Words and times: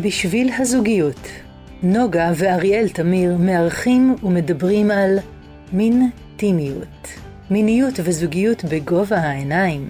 בשביל 0.00 0.50
הזוגיות, 0.58 1.28
נוגה 1.82 2.32
ואריאל 2.36 2.88
תמיר 2.88 3.36
מארחים 3.36 4.16
ומדברים 4.22 4.90
על 4.90 5.18
מין 5.72 6.10
טימיות, 6.36 7.08
מיניות 7.50 7.94
וזוגיות 8.04 8.64
בגובה 8.64 9.16
העיניים. 9.16 9.88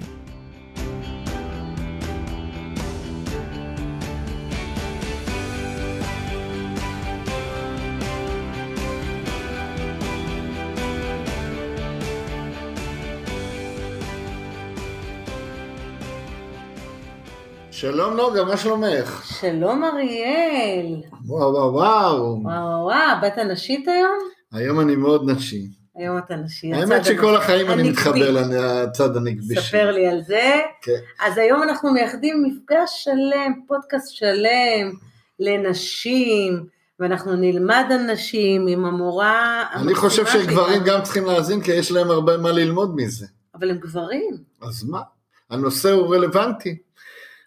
שלום 17.77 18.17
נוגה, 18.17 18.45
מה 18.45 18.57
שלומך? 18.57 19.25
שלום 19.41 19.85
אריאל. 19.85 21.03
וואו 21.27 21.53
וואו 21.53 21.73
וואו. 21.73 22.41
וואו 22.43 22.85
וואו, 22.85 23.21
באת 23.21 23.39
נשית 23.39 23.89
היום? 23.89 24.19
היום 24.53 24.81
אני 24.81 24.97
מאוד 24.97 25.31
נשי. 25.31 25.69
היום 25.97 26.19
אתה 26.19 26.37
נשי. 26.37 26.73
האמת 26.73 27.05
שכל 27.05 27.37
החיים 27.37 27.71
אני 27.71 27.91
מתחבר 27.91 28.31
לצד 28.31 29.17
הנגבי 29.17 29.55
ספר 29.55 29.91
לי 29.91 30.07
על 30.07 30.23
זה. 30.23 30.61
כן. 30.83 31.27
אז 31.27 31.39
היום 31.39 31.63
אנחנו 31.63 31.93
מייחדים 31.93 32.43
מפגש 32.43 33.05
שלם, 33.05 33.53
פודקאסט 33.67 34.15
שלם 34.15 34.93
לנשים, 35.41 36.67
ואנחנו 37.01 37.37
נלמד 37.37 37.85
על 37.91 38.03
נשים 38.13 38.67
עם 38.67 38.85
המורה 38.85 39.65
אני 39.75 39.95
חושב 39.95 40.27
שגברים 40.27 40.83
גם 40.85 41.03
צריכים 41.03 41.25
להאזין, 41.25 41.61
כי 41.63 41.73
יש 41.73 41.93
להם 41.93 42.11
הרבה 42.11 42.37
מה 42.37 42.53
ללמוד 42.53 42.97
מזה. 42.97 43.27
אבל 43.55 43.71
הם 43.71 43.77
גברים. 43.79 44.37
אז 44.63 44.85
מה? 44.85 45.01
הנושא 45.51 45.91
הוא 45.91 46.15
רלוונטי. 46.15 46.86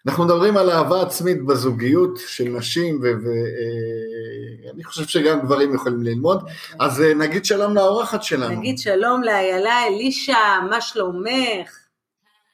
אנחנו 0.06 0.24
מדברים 0.24 0.56
על 0.56 0.70
אהבה 0.70 1.02
עצמית 1.02 1.46
בזוגיות 1.46 2.18
של 2.26 2.44
נשים, 2.44 3.00
ואני 3.02 4.84
חושב 4.84 5.06
שגם 5.06 5.40
גברים 5.40 5.74
יכולים 5.74 6.02
ללמוד. 6.02 6.48
אז 6.80 7.02
אה, 7.02 7.14
נגיד 7.14 7.44
שלום 7.44 7.74
לאורחת 7.74 8.22
שלנו. 8.22 8.60
נגיד 8.60 8.78
שלום 8.78 9.22
לאיילה 9.22 9.86
אלישע, 9.86 10.60
מה 10.70 10.80
שלומך? 10.80 11.78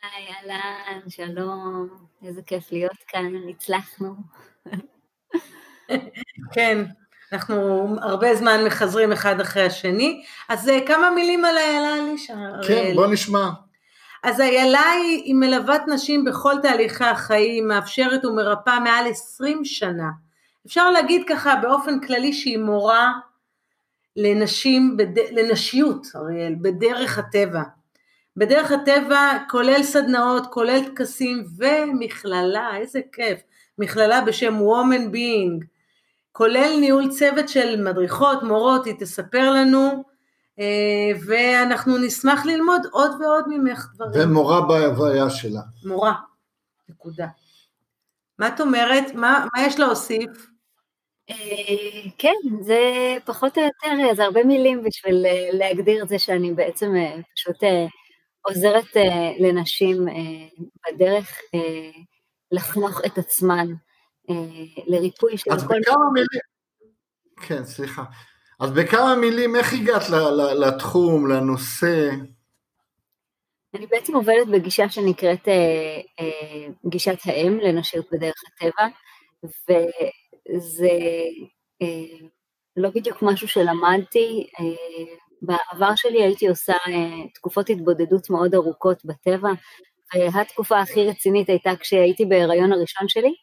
היי, 0.02 0.52
אהלן, 0.52 1.00
שלום, 1.08 1.88
איזה 2.24 2.42
כיף 2.42 2.72
להיות 2.72 3.04
כאן, 3.08 3.32
הצלחנו. 3.50 4.14
כן, 6.54 6.84
אנחנו 7.32 7.86
הרבה 8.00 8.34
זמן 8.34 8.64
מחזרים 8.66 9.12
אחד 9.12 9.40
אחרי 9.40 9.62
השני, 9.62 10.24
אז 10.48 10.68
אה, 10.68 10.86
כמה 10.86 11.10
מילים 11.10 11.44
על 11.44 11.56
איילה 11.58 11.94
אלישע. 11.94 12.34
כן, 12.68 12.92
בוא 12.94 13.06
נשמע. 13.06 13.50
אז 14.26 14.40
איילה 14.40 14.90
היא, 14.90 15.34
מלוות 15.34 15.80
נשים 15.86 16.24
בכל 16.24 16.54
תהליכי 16.62 17.04
החיים, 17.04 17.68
מאפשרת 17.68 18.24
ומרפאה 18.24 18.80
מעל 18.80 19.06
20 19.10 19.64
שנה. 19.64 20.08
אפשר 20.66 20.90
להגיד 20.90 21.22
ככה 21.28 21.56
באופן 21.56 22.00
כללי 22.00 22.32
שהיא 22.32 22.58
מורה 22.58 23.12
לנשים, 24.16 24.96
בד... 24.96 25.18
לנשיות, 25.30 26.06
אריאל, 26.16 26.54
בדרך 26.62 27.18
הטבע. 27.18 27.62
בדרך 28.36 28.72
הטבע 28.72 29.38
כולל 29.48 29.82
סדנאות, 29.82 30.46
כולל 30.46 30.84
טקסים 30.84 31.44
ומכללה, 31.58 32.76
איזה 32.76 33.00
כיף, 33.12 33.40
מכללה 33.78 34.20
בשם 34.20 34.58
Woman 34.58 35.14
Being, 35.14 35.64
כולל 36.32 36.76
ניהול 36.80 37.10
צוות 37.10 37.48
של 37.48 37.82
מדריכות, 37.82 38.42
מורות, 38.42 38.86
היא 38.86 38.94
תספר 38.98 39.50
לנו, 39.50 40.04
ואנחנו 41.26 41.98
נשמח 41.98 42.46
ללמוד 42.46 42.82
עוד 42.92 43.10
ועוד 43.20 43.44
ממך 43.48 43.86
דברים. 43.94 44.30
ומורה 44.30 44.60
בהוויה 44.60 45.30
שלה. 45.30 45.60
מורה, 45.84 46.14
נקודה. 46.88 47.26
מה 48.38 48.48
את 48.48 48.60
אומרת? 48.60 49.14
מה, 49.14 49.46
מה 49.54 49.62
יש 49.62 49.78
להוסיף? 49.78 50.30
אה, 51.30 51.34
כן, 52.18 52.34
זה 52.60 52.80
פחות 53.24 53.58
או 53.58 53.62
יותר, 53.62 54.14
זה 54.14 54.24
הרבה 54.24 54.44
מילים 54.44 54.82
בשביל 54.82 55.26
אה, 55.26 55.48
להגדיר 55.52 56.02
את 56.02 56.08
זה 56.08 56.18
שאני 56.18 56.52
בעצם 56.52 56.92
פשוט 57.34 57.56
עוזרת 58.42 58.96
לנשים 59.38 60.06
בדרך 60.86 61.40
לחנוך 62.52 63.00
את 63.06 63.18
עצמן 63.18 63.66
לריפוי 64.86 65.38
של 65.38 65.50
כל... 65.68 65.74
מילים, 66.14 66.26
כן, 67.48 67.64
סליחה. 67.64 68.04
אז 68.60 68.70
בכמה 68.70 69.16
מילים, 69.16 69.56
איך 69.56 69.72
הגעת 69.72 70.02
לתחום, 70.58 71.26
לנושא? 71.30 72.10
אני 73.74 73.86
בעצם 73.86 74.14
עובדת 74.14 74.46
בגישה 74.52 74.88
שנקראת 74.88 75.48
אה, 75.48 76.00
אה, 76.20 76.66
גישת 76.86 77.18
האם 77.24 77.58
לנשיות 77.60 78.06
בדרך 78.12 78.42
הטבע, 78.46 78.86
וזה 79.44 80.88
אה, 81.82 82.26
לא 82.76 82.90
בדיוק 82.90 83.22
משהו 83.22 83.48
שלמדתי. 83.48 84.46
אה, 84.60 85.04
בעבר 85.42 85.94
שלי 85.96 86.22
הייתי 86.22 86.48
עושה 86.48 86.72
אה, 86.72 87.28
תקופות 87.34 87.70
התבודדות 87.70 88.30
מאוד 88.30 88.54
ארוכות 88.54 89.04
בטבע, 89.04 89.50
והתקופה 90.14 90.80
הכי 90.80 91.04
רצינית 91.04 91.48
הייתה 91.48 91.70
כשהייתי 91.80 92.24
בהיריון 92.24 92.72
הראשון 92.72 93.08
שלי, 93.08 93.34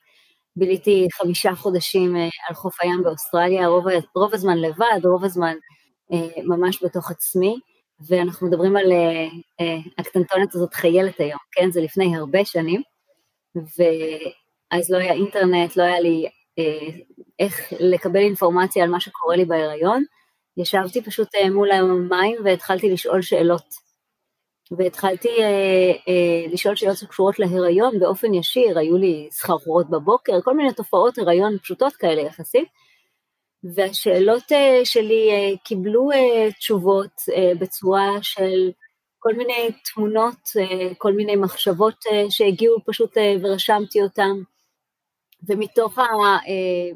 ביליתי 0.56 1.08
חמישה 1.14 1.56
חודשים 1.56 2.16
אה, 2.16 2.30
על 2.50 2.56
חוף 2.56 2.76
הים 2.82 3.04
באוסטרליה, 3.04 3.68
רוב, 3.68 3.86
רוב 4.16 4.34
הזמן 4.34 4.58
לבד, 4.58 5.00
רוב 5.06 5.24
הזמן 5.24 5.56
אה, 6.14 6.44
ממש 6.44 6.84
בתוך 6.84 7.12
עצמי, 7.12 7.56
ואנחנו 8.08 8.48
מדברים 8.48 8.76
על 8.78 8.92
אה, 8.92 9.78
הקטנטונת 9.98 10.56
הזאת 10.56 10.74
חיילת 10.74 11.20
היום, 11.20 11.40
כן? 11.52 11.72
זה 11.72 11.82
לפני 11.82 12.16
הרבה 12.16 12.46
שנים, 12.46 12.82
ואז 13.56 14.92
לא 14.92 14.98
היה 14.98 15.14
אינטרנט, 15.14 15.78
לא 15.78 15.84
היה 15.84 16.00
לי 16.00 16.26
איך 17.40 17.74
לקבל 17.80 18.20
אינפורמציה 18.20 18.84
על 18.84 18.90
מה 18.90 19.00
שקורה 19.00 19.36
לי 19.36 19.46
בהיריון, 19.46 20.04
ישבתי 20.58 21.02
פשוט 21.02 21.28
מול 21.54 21.72
המים 21.72 22.38
והתחלתי 22.44 22.90
לשאול 22.92 23.22
שאלות. 23.22 23.83
והתחלתי 24.78 25.30
אה, 25.40 25.92
אה, 26.08 26.52
לשאול 26.52 26.76
שאלות 26.76 26.98
שקשורות 26.98 27.40
להיריון 27.40 28.00
באופן 28.00 28.34
ישיר, 28.34 28.80
היו 28.80 28.98
לי 28.98 29.28
סחרחורות 29.32 29.90
בבוקר, 29.90 30.42
כל 30.44 30.56
מיני 30.58 30.74
תופעות 30.74 31.18
הריון 31.18 31.58
פשוטות 31.58 31.94
כאלה 31.94 32.22
יחסית, 32.22 32.68
והשאלות 33.76 34.52
אה, 34.52 34.82
שלי 34.84 35.30
אה, 35.32 35.58
קיבלו 35.64 36.12
אה, 36.12 36.52
תשובות 36.52 37.12
אה, 37.36 37.52
בצורה 37.60 38.10
של 38.22 38.72
כל 39.20 39.34
מיני 39.34 39.70
תמונות, 39.94 40.50
אה, 40.60 40.96
כל 40.98 41.14
מיני 41.14 41.36
מחשבות 41.36 41.96
אה, 42.12 42.26
שהגיעו 42.30 42.78
פשוט 42.86 43.18
אה, 43.18 43.36
ורשמתי 43.42 44.02
אותן, 44.02 44.34
ומתוך 45.48 46.00
ה, 46.00 46.02
אה, 46.02 46.40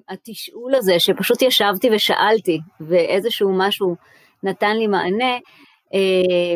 התשאול 0.09 0.75
הזה 0.75 0.99
שפשוט 0.99 1.41
ישבתי 1.41 1.89
ושאלתי, 1.95 2.59
ואיזשהו 2.81 3.51
משהו 3.57 3.95
נתן 4.43 4.77
לי 4.77 4.87
מענה, 4.87 5.37
אה, 5.93 6.55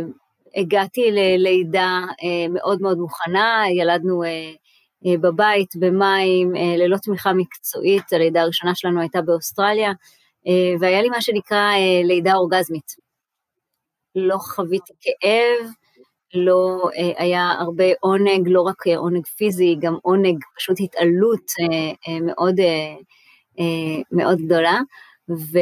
הגעתי 0.55 1.11
ללידה 1.11 1.99
אה, 2.23 2.47
מאוד 2.49 2.81
מאוד 2.81 2.97
מוכנה, 2.97 3.63
ילדנו 3.69 4.23
אה, 4.23 4.51
אה, 5.05 5.17
בבית, 5.17 5.75
במים, 5.75 6.53
ללא 6.77 6.97
תמיכה 6.97 7.33
מקצועית, 7.33 8.13
הלידה 8.13 8.41
הראשונה 8.41 8.75
שלנו 8.75 9.01
הייתה 9.01 9.21
באוסטרליה, 9.21 9.91
והיה 10.79 11.01
לי 11.01 11.09
מה 11.09 11.21
שנקרא 11.21 11.71
לידה 12.03 12.33
אורגזמית. 12.33 12.95
לא 14.15 14.37
חוויתי 14.37 14.93
כאב, 15.01 15.69
לא 16.33 16.89
היה 17.17 17.51
הרבה 17.59 17.83
עונג, 17.99 18.47
לא 18.47 18.61
רק 18.61 18.87
עונג 18.87 19.25
פיזי, 19.25 19.75
גם 19.79 19.97
עונג, 20.01 20.43
פשוט 20.57 20.77
התעלות 20.79 21.51
מאוד, 22.21 22.55
מאוד 24.11 24.37
גדולה. 24.37 24.79
ו, 25.29 25.59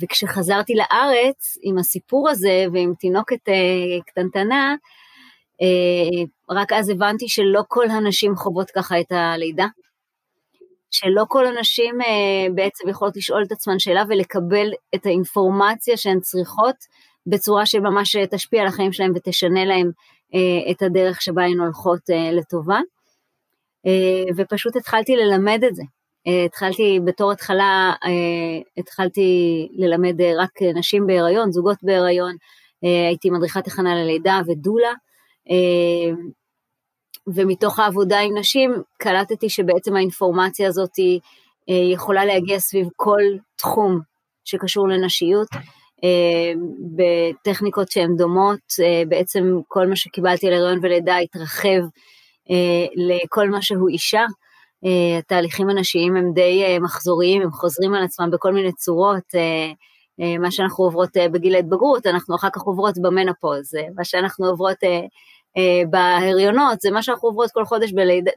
וכשחזרתי 0.00 0.74
לארץ 0.74 1.58
עם 1.62 1.78
הסיפור 1.78 2.28
הזה 2.28 2.64
ועם 2.72 2.94
תינוקת 2.98 3.48
אה, 3.48 4.00
קטנטנה, 4.06 4.74
אה, 5.62 6.24
רק 6.50 6.72
אז 6.72 6.88
הבנתי 6.88 7.28
שלא 7.28 7.62
כל 7.68 7.90
הנשים 7.90 8.36
חוות 8.36 8.70
ככה 8.70 9.00
את 9.00 9.12
הלידה, 9.12 9.66
שלא 10.90 11.24
כל 11.28 11.46
הנשים 11.46 12.00
אה, 12.00 12.46
בעצם 12.54 12.88
יכולות 12.88 13.16
לשאול 13.16 13.42
את 13.42 13.52
עצמן 13.52 13.78
שאלה 13.78 14.02
ולקבל 14.08 14.70
את 14.94 15.06
האינפורמציה 15.06 15.96
שהן 15.96 16.20
צריכות 16.20 16.76
בצורה 17.26 17.66
שממש 17.66 18.16
תשפיע 18.16 18.62
על 18.62 18.68
החיים 18.68 18.92
שלהן 18.92 19.12
ותשנה 19.14 19.60
אה, 20.34 20.70
את 20.70 20.82
הדרך 20.82 21.22
שבה 21.22 21.44
הן 21.44 21.60
הולכות 21.60 22.00
לטובה. 22.32 22.80
ופשוט 24.36 24.76
התחלתי 24.76 25.16
ללמד 25.16 25.64
את 25.68 25.74
זה. 25.74 25.82
אה, 26.26 26.44
התחלתי 26.44 27.00
בתור 27.04 27.32
התחלה, 27.32 27.92
אה, 28.04 28.10
התחלתי 28.76 29.68
ללמד 29.72 30.20
אה, 30.20 30.32
רק 30.38 30.62
נשים 30.74 31.06
בהיריון, 31.06 31.52
זוגות 31.52 31.78
בהיריון, 31.82 32.36
הייתי 32.82 33.30
מדריכת 33.30 33.66
הכנה 33.66 33.94
ללידה 33.94 34.40
ודולה, 34.46 34.92
ומתוך 37.26 37.78
העבודה 37.78 38.18
עם 38.18 38.38
נשים 38.38 38.82
קלטתי 38.98 39.48
שבעצם 39.48 39.96
האינפורמציה 39.96 40.68
הזאת 40.68 40.90
יכולה 41.68 42.24
להגיע 42.24 42.58
סביב 42.58 42.88
כל 42.96 43.22
תחום 43.56 44.00
שקשור 44.44 44.88
לנשיות, 44.88 45.48
בטכניקות 46.96 47.90
שהן 47.90 48.16
דומות, 48.16 48.60
בעצם 49.08 49.58
כל 49.68 49.86
מה 49.86 49.96
שקיבלתי 49.96 50.46
על 50.48 50.54
הריון 50.54 50.78
ולידה 50.82 51.16
התרחב 51.16 51.80
לכל 52.96 53.48
מה 53.48 53.62
שהוא 53.62 53.88
אישה, 53.88 54.24
התהליכים 55.18 55.70
הנשיים 55.70 56.16
הם 56.16 56.32
די 56.32 56.78
מחזוריים, 56.78 57.42
הם 57.42 57.50
חוזרים 57.50 57.94
על 57.94 58.04
עצמם 58.04 58.30
בכל 58.30 58.52
מיני 58.52 58.72
צורות. 58.72 59.34
מה 60.40 60.50
שאנחנו 60.50 60.84
עוברות 60.84 61.10
בגיל 61.32 61.54
ההתבגרות, 61.54 62.06
אנחנו 62.06 62.36
אחר 62.36 62.50
כך 62.50 62.62
עוברות 62.62 62.98
במנפוז, 62.98 63.70
מה 63.96 64.04
שאנחנו 64.04 64.46
עוברות 64.46 64.76
בהריונות, 65.90 66.80
זה 66.80 66.90
מה 66.90 67.02
שאנחנו 67.02 67.28
עוברות 67.28 67.50
כל 67.50 67.64
חודש 67.64 67.92
בליד... 67.92 68.28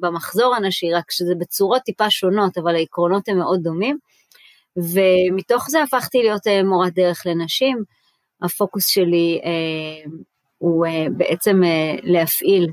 במחזור 0.00 0.54
הנשי, 0.54 0.92
רק 0.92 1.10
שזה 1.10 1.34
בצורות 1.38 1.82
טיפה 1.82 2.10
שונות, 2.10 2.58
אבל 2.58 2.74
העקרונות 2.74 3.28
הם 3.28 3.38
מאוד 3.38 3.60
דומים. 3.62 3.98
ומתוך 4.76 5.70
זה 5.70 5.82
הפכתי 5.82 6.18
להיות 6.18 6.42
מורת 6.64 6.94
דרך 6.94 7.22
לנשים. 7.26 7.84
הפוקוס 8.42 8.86
שלי 8.86 9.40
אה, 9.44 10.10
הוא 10.58 10.86
אה, 10.86 11.06
בעצם 11.16 11.64
אה, 11.64 11.94
להפעיל 12.02 12.68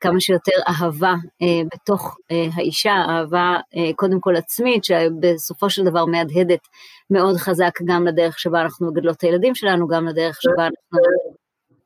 כמה 0.00 0.20
שיותר 0.20 0.52
אהבה 0.68 1.14
אה, 1.42 1.62
בתוך 1.74 2.16
אה, 2.30 2.46
האישה, 2.54 2.94
אהבה 3.08 3.56
אה, 3.76 3.90
קודם 3.96 4.20
כל 4.20 4.36
עצמית, 4.36 4.84
שבסופו 4.84 5.70
של 5.70 5.84
דבר 5.84 6.04
מהדהדת 6.04 6.68
מאוד 7.10 7.36
חזק 7.36 7.78
גם 7.84 8.06
לדרך 8.06 8.38
שבה 8.38 8.62
אנחנו 8.62 8.90
מגדלות 8.90 9.16
את 9.16 9.22
הילדים 9.22 9.54
שלנו, 9.54 9.88
גם 9.88 10.06
לדרך 10.06 10.42
שבה 10.42 10.66
אנחנו 10.66 10.98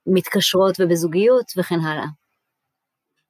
מתקשרות 0.07 0.81
ובזוגיות 0.81 1.53
וכן 1.57 1.81
הלאה. 1.81 2.07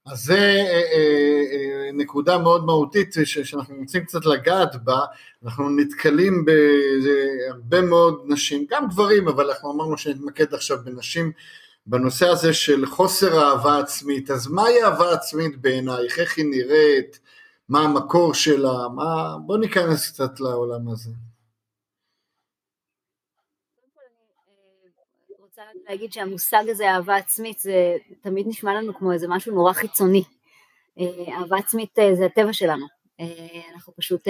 אז 0.06 0.18
זה 0.18 0.38
אה, 0.38 0.82
אה, 0.92 1.42
אה, 1.52 1.90
נקודה 1.92 2.38
מאוד 2.38 2.64
מהותית 2.64 3.14
שאנחנו 3.24 3.76
רוצים 3.76 4.04
קצת 4.04 4.26
לגעת 4.26 4.84
בה, 4.84 5.00
אנחנו 5.44 5.70
נתקלים 5.70 6.44
בהרבה 6.44 7.80
מאוד 7.80 8.22
נשים, 8.26 8.66
גם 8.70 8.88
גברים, 8.88 9.28
אבל 9.28 9.50
אנחנו 9.50 9.72
אמרנו 9.72 9.98
שנתמקד 9.98 10.54
עכשיו 10.54 10.78
בנשים 10.84 11.32
בנושא 11.86 12.26
הזה 12.28 12.54
של 12.54 12.86
חוסר 12.86 13.42
אהבה 13.42 13.78
עצמית, 13.78 14.30
אז 14.30 14.46
מהי 14.46 14.84
אהבה 14.84 15.12
עצמית 15.12 15.56
בעינייך, 15.60 16.18
איך 16.18 16.38
היא 16.38 16.46
נראית, 16.50 17.20
מה 17.68 17.80
המקור 17.80 18.34
שלה, 18.34 18.88
מה... 18.94 19.36
בוא 19.46 19.58
ניכנס 19.58 20.10
קצת 20.10 20.40
לעולם 20.40 20.88
הזה. 20.88 21.10
להגיד 25.88 26.12
שהמושג 26.12 26.64
הזה, 26.68 26.90
אהבה 26.90 27.16
עצמית, 27.16 27.58
זה 27.58 27.96
תמיד 28.20 28.46
נשמע 28.48 28.74
לנו 28.74 28.94
כמו 28.94 29.12
איזה 29.12 29.26
משהו 29.28 29.54
נורא 29.54 29.72
חיצוני. 29.72 30.24
אה, 30.98 31.34
אהבה 31.34 31.56
עצמית 31.56 31.98
אה, 31.98 32.14
זה 32.14 32.26
הטבע 32.26 32.52
שלנו. 32.52 32.86
אה, 33.20 33.60
אנחנו 33.74 33.92
פשוט 33.96 34.28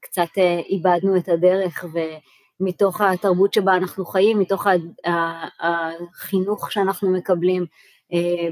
קצת 0.00 0.38
איבדנו 0.68 1.16
את 1.16 1.28
הדרך 1.28 1.84
ומתוך 2.60 3.00
התרבות 3.00 3.52
שבה 3.52 3.76
אנחנו 3.76 4.04
חיים, 4.04 4.38
מתוך 4.38 4.66
החינוך 5.60 6.72
שאנחנו 6.72 7.10
מקבלים 7.10 7.66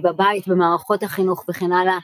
בבית, 0.02 0.48
במערכות 0.48 1.02
החינוך 1.02 1.44
וכן 1.48 1.72
הלאה, 1.72 1.98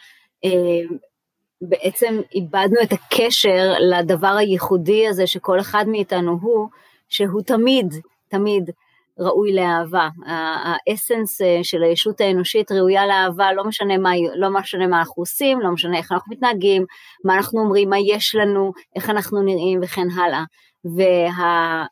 בעצם 1.62 2.20
איבדנו 2.34 2.82
את 2.82 2.92
הקשר 2.92 3.72
לדבר 3.90 4.36
הייחודי 4.38 5.08
הזה 5.08 5.26
שכל 5.26 5.60
אחד 5.60 5.84
מאיתנו 5.88 6.38
הוא, 6.42 6.68
שהוא 7.08 7.42
תמיד, 7.42 7.94
תמיד 8.28 8.70
ראוי 9.18 9.52
לאהבה. 9.52 10.08
האסנס 10.26 11.42
אה, 11.42 11.58
של 11.62 11.82
הישות 11.82 12.20
האנושית 12.20 12.72
ראויה 12.72 13.06
לאהבה, 13.06 13.52
לא 13.52 13.64
משנה 13.64 13.98
מה, 13.98 14.10
לא 14.36 14.50
משנה 14.50 14.86
מה 14.86 14.98
אנחנו 14.98 15.22
עושים, 15.22 15.60
לא 15.60 15.70
משנה 15.70 15.98
איך 15.98 16.12
אנחנו 16.12 16.32
מתנהגים, 16.32 16.84
מה 17.24 17.36
אנחנו 17.36 17.60
אומרים, 17.60 17.90
מה 17.90 17.96
יש 17.98 18.34
לנו, 18.34 18.72
איך 18.96 19.10
אנחנו 19.10 19.42
נראים 19.42 19.80
וכן 19.82 20.10
הלאה. 20.16 20.44
והדבר 20.84 21.86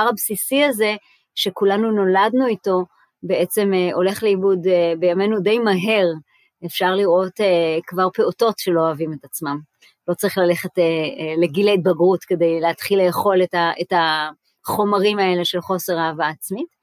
אה, 0.00 0.08
הבסיסי 0.08 0.64
הזה, 0.64 0.94
שכולנו 1.34 1.90
נולדנו 1.90 2.46
איתו, 2.46 2.84
בעצם 3.22 3.74
אה, 3.74 3.94
הולך 3.94 4.22
לאיבוד 4.22 4.66
בימינו 4.98 5.40
די 5.40 5.58
מהר. 5.58 6.06
אפשר 6.66 6.94
לראות 6.94 7.32
כבר 7.86 8.08
פעוטות 8.14 8.58
שלא 8.58 8.80
אוהבים 8.80 9.12
את 9.12 9.24
עצמם. 9.24 9.58
לא 10.08 10.14
צריך 10.14 10.38
ללכת 10.38 10.70
לגיל 11.36 11.68
ההתבגרות 11.68 12.24
כדי 12.24 12.60
להתחיל 12.60 13.06
לאכול 13.06 13.42
את, 13.42 13.54
ה, 13.54 13.70
את 13.80 13.92
החומרים 14.66 15.18
האלה 15.18 15.44
של 15.44 15.60
חוסר 15.60 15.98
אהבה 15.98 16.28
עצמית. 16.28 16.82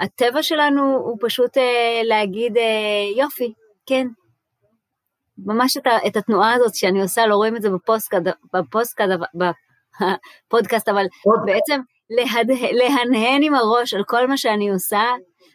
והטבע 0.00 0.42
שלנו 0.42 0.82
הוא 0.82 1.18
פשוט 1.20 1.58
אה, 1.58 2.00
להגיד 2.04 2.56
אה, 2.56 2.62
יופי, 3.16 3.52
כן. 3.86 4.06
ממש 5.38 5.76
את, 5.76 5.86
את 6.06 6.16
התנועה 6.16 6.54
הזאת 6.54 6.74
שאני 6.74 7.02
עושה, 7.02 7.26
לא 7.26 7.36
רואים 7.36 7.56
את 7.56 7.62
זה 7.62 7.70
בפוסטקאסט, 7.70 8.24
בפוסטקאסט, 8.54 9.10
בפודקאסט, 9.34 10.88
אבל 10.88 11.04
בעצם 11.44 11.80
להד, 12.10 12.50
להנהן 12.72 13.42
עם 13.42 13.54
הראש 13.54 13.94
על 13.94 14.04
כל 14.04 14.26
מה 14.26 14.36
שאני 14.36 14.70
עושה, 14.70 15.02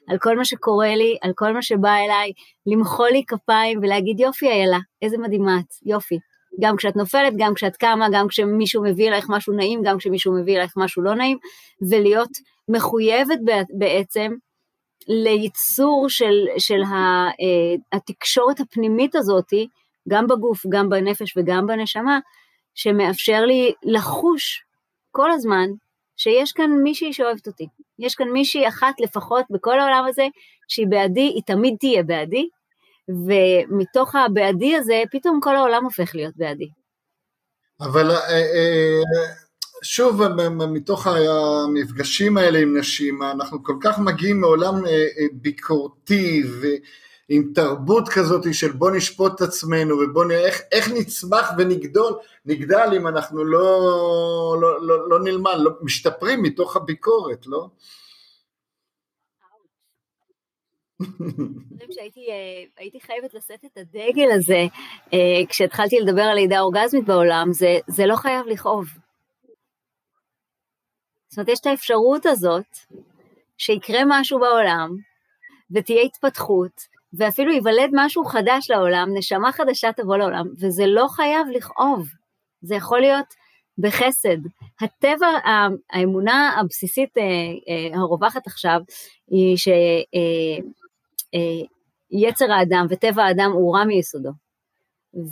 על 0.07 0.18
כל 0.18 0.38
מה 0.38 0.45
שקורה 0.45 0.95
לי, 0.95 1.18
על 1.21 1.31
כל 1.35 1.53
מה 1.53 1.62
שבא 1.62 1.95
אליי, 1.95 2.31
למחוא 2.65 3.07
לי 3.07 3.24
כפיים 3.27 3.79
ולהגיד 3.81 4.19
יופי 4.19 4.50
איילה, 4.50 4.79
איזה 5.01 5.18
מדהימה 5.18 5.59
את, 5.59 5.74
יופי. 5.85 6.19
גם 6.59 6.75
כשאת 6.75 6.95
נופלת, 6.95 7.33
גם 7.38 7.53
כשאת 7.53 7.77
קמה, 7.77 8.07
גם 8.12 8.27
כשמישהו 8.27 8.83
מביא 8.83 9.07
אלייך 9.07 9.25
משהו 9.29 9.53
נעים, 9.53 9.81
גם 9.83 9.97
כשמישהו 9.97 10.33
מביא 10.33 10.56
אלייך 10.56 10.74
משהו 10.77 11.03
לא 11.03 11.15
נעים, 11.15 11.38
ולהיות 11.89 12.29
מחויבת 12.69 13.39
בעצם 13.77 14.31
לייצור 15.07 16.06
של, 16.09 16.45
של 16.57 16.81
אה, 16.83 17.27
התקשורת 17.92 18.59
הפנימית 18.59 19.15
הזאתי, 19.15 19.68
גם 20.09 20.27
בגוף, 20.27 20.65
גם 20.69 20.89
בנפש 20.89 21.38
וגם 21.38 21.68
בנשמה, 21.68 22.19
שמאפשר 22.75 23.45
לי 23.45 23.74
לחוש 23.83 24.63
כל 25.12 25.31
הזמן 25.31 25.69
שיש 26.18 26.51
כאן 26.51 26.71
מישהי 26.83 27.13
שאוהבת 27.13 27.48
אותי. 27.48 27.68
יש 28.00 28.15
כאן 28.15 28.30
מישהי 28.30 28.68
אחת 28.68 29.00
לפחות 29.00 29.45
בכל 29.50 29.80
העולם 29.80 30.06
הזה, 30.07 30.27
שהיא 30.68 30.88
בעדי, 30.88 31.21
היא 31.36 31.44
תמיד 31.45 31.75
תהיה 31.80 32.03
בעדי, 32.03 32.48
ומתוך 33.10 34.15
הבעדי 34.15 34.75
הזה, 34.75 35.03
פתאום 35.12 35.39
כל 35.44 35.56
העולם 35.56 35.83
הופך 35.83 36.15
להיות 36.15 36.33
בעדי. 36.38 36.69
אבל 37.81 38.12
אה, 38.12 38.18
אה, 38.30 39.01
שוב, 39.88 40.22
מתוך 40.50 41.07
המפגשים 41.07 42.38
האלה 42.38 42.60
עם 42.60 42.78
נשים, 42.78 43.24
אנחנו 43.24 43.63
כל 43.63 43.75
כך 43.81 44.00
מגיעים 44.00 44.42
מעולם 44.42 44.86
אה, 44.86 45.07
ביקורתי 45.34 46.44
ועם 46.62 47.51
תרבות 47.56 48.10
כזאת 48.10 48.54
של 48.54 48.72
בוא 48.72 48.92
נשפוט 48.92 49.36
את 49.36 49.42
עצמנו 49.42 49.95
ובוא 49.95 50.25
נראה 50.25 50.45
איך, 50.45 50.62
איך 50.72 50.92
נצמח 50.92 51.51
ונגדול, 51.57 52.13
נגדל 52.45 52.94
אם 52.95 53.07
אנחנו 53.07 53.44
לא, 53.44 54.57
לא, 54.62 54.81
לא, 54.81 55.10
לא 55.10 55.24
נלמד, 55.24 55.56
לא, 55.57 55.72
משתפרים 55.81 56.42
מתוך 56.42 56.75
הביקורת, 56.75 57.48
לא? 57.48 57.68
שהייתי 61.92 63.00
חייבת 63.00 63.34
לשאת 63.34 63.66
את 63.66 63.78
הדגל 63.78 64.32
הזה 64.32 64.65
אה, 65.13 65.46
כשהתחלתי 65.50 66.00
לדבר 66.00 66.22
על 66.22 66.36
לידה 66.36 66.60
אורגזמית 66.60 67.06
בעולם, 67.06 67.53
זה, 67.53 67.77
זה 67.88 68.06
לא 68.06 68.15
חייב 68.15 68.48
לכאוב. 68.48 69.06
זאת 71.29 71.38
אומרת, 71.38 71.50
יש 71.50 71.60
את 71.60 71.65
האפשרות 71.65 72.25
הזאת 72.25 72.77
שיקרה 73.57 74.00
משהו 74.07 74.39
בעולם 74.39 74.89
ותהיה 75.72 76.01
התפתחות, 76.01 76.98
ואפילו 77.13 77.51
ייוולד 77.51 77.89
משהו 77.93 78.25
חדש 78.25 78.72
לעולם, 78.72 79.10
נשמה 79.13 79.51
חדשה 79.51 79.91
תבוא 79.91 80.17
לעולם, 80.17 80.46
וזה 80.60 80.84
לא 80.88 81.07
חייב 81.10 81.48
לכאוב, 81.51 82.07
זה 82.62 82.75
יכול 82.75 83.00
להיות 83.00 83.34
בחסד. 83.77 84.38
הטבע, 84.81 85.27
האמונה 85.89 86.55
הבסיסית 86.60 87.17
אה, 87.17 87.24
אה, 87.24 88.00
הרווחת 88.00 88.48
עכשיו, 88.48 88.79
היא 89.27 89.57
ש... 89.57 89.67
אה, 89.67 90.62
האדם 92.50 92.86
וטבע 92.89 93.24
האדם 93.24 93.51
הוא 93.53 93.77
רע 93.77 93.84
מיסודו. 93.84 94.29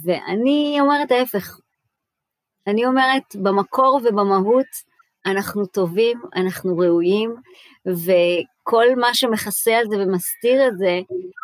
ואני 0.04 0.78
אומרת 0.82 1.12
ההפך. 1.12 1.60
אני 2.68 2.86
אומרת, 2.86 3.36
במקור 3.36 4.02
ובמהות 4.04 4.66
אנחנו 5.26 5.66
טובים, 5.66 6.22
אנחנו 6.36 6.78
ראויים, 6.78 7.36
וכל 7.86 8.86
מה 8.96 9.14
שמכסה 9.14 9.78
על 9.78 9.86
זה 9.90 9.96
ומסתיר 9.98 10.68
את 10.68 10.78
זה, 10.78 11.00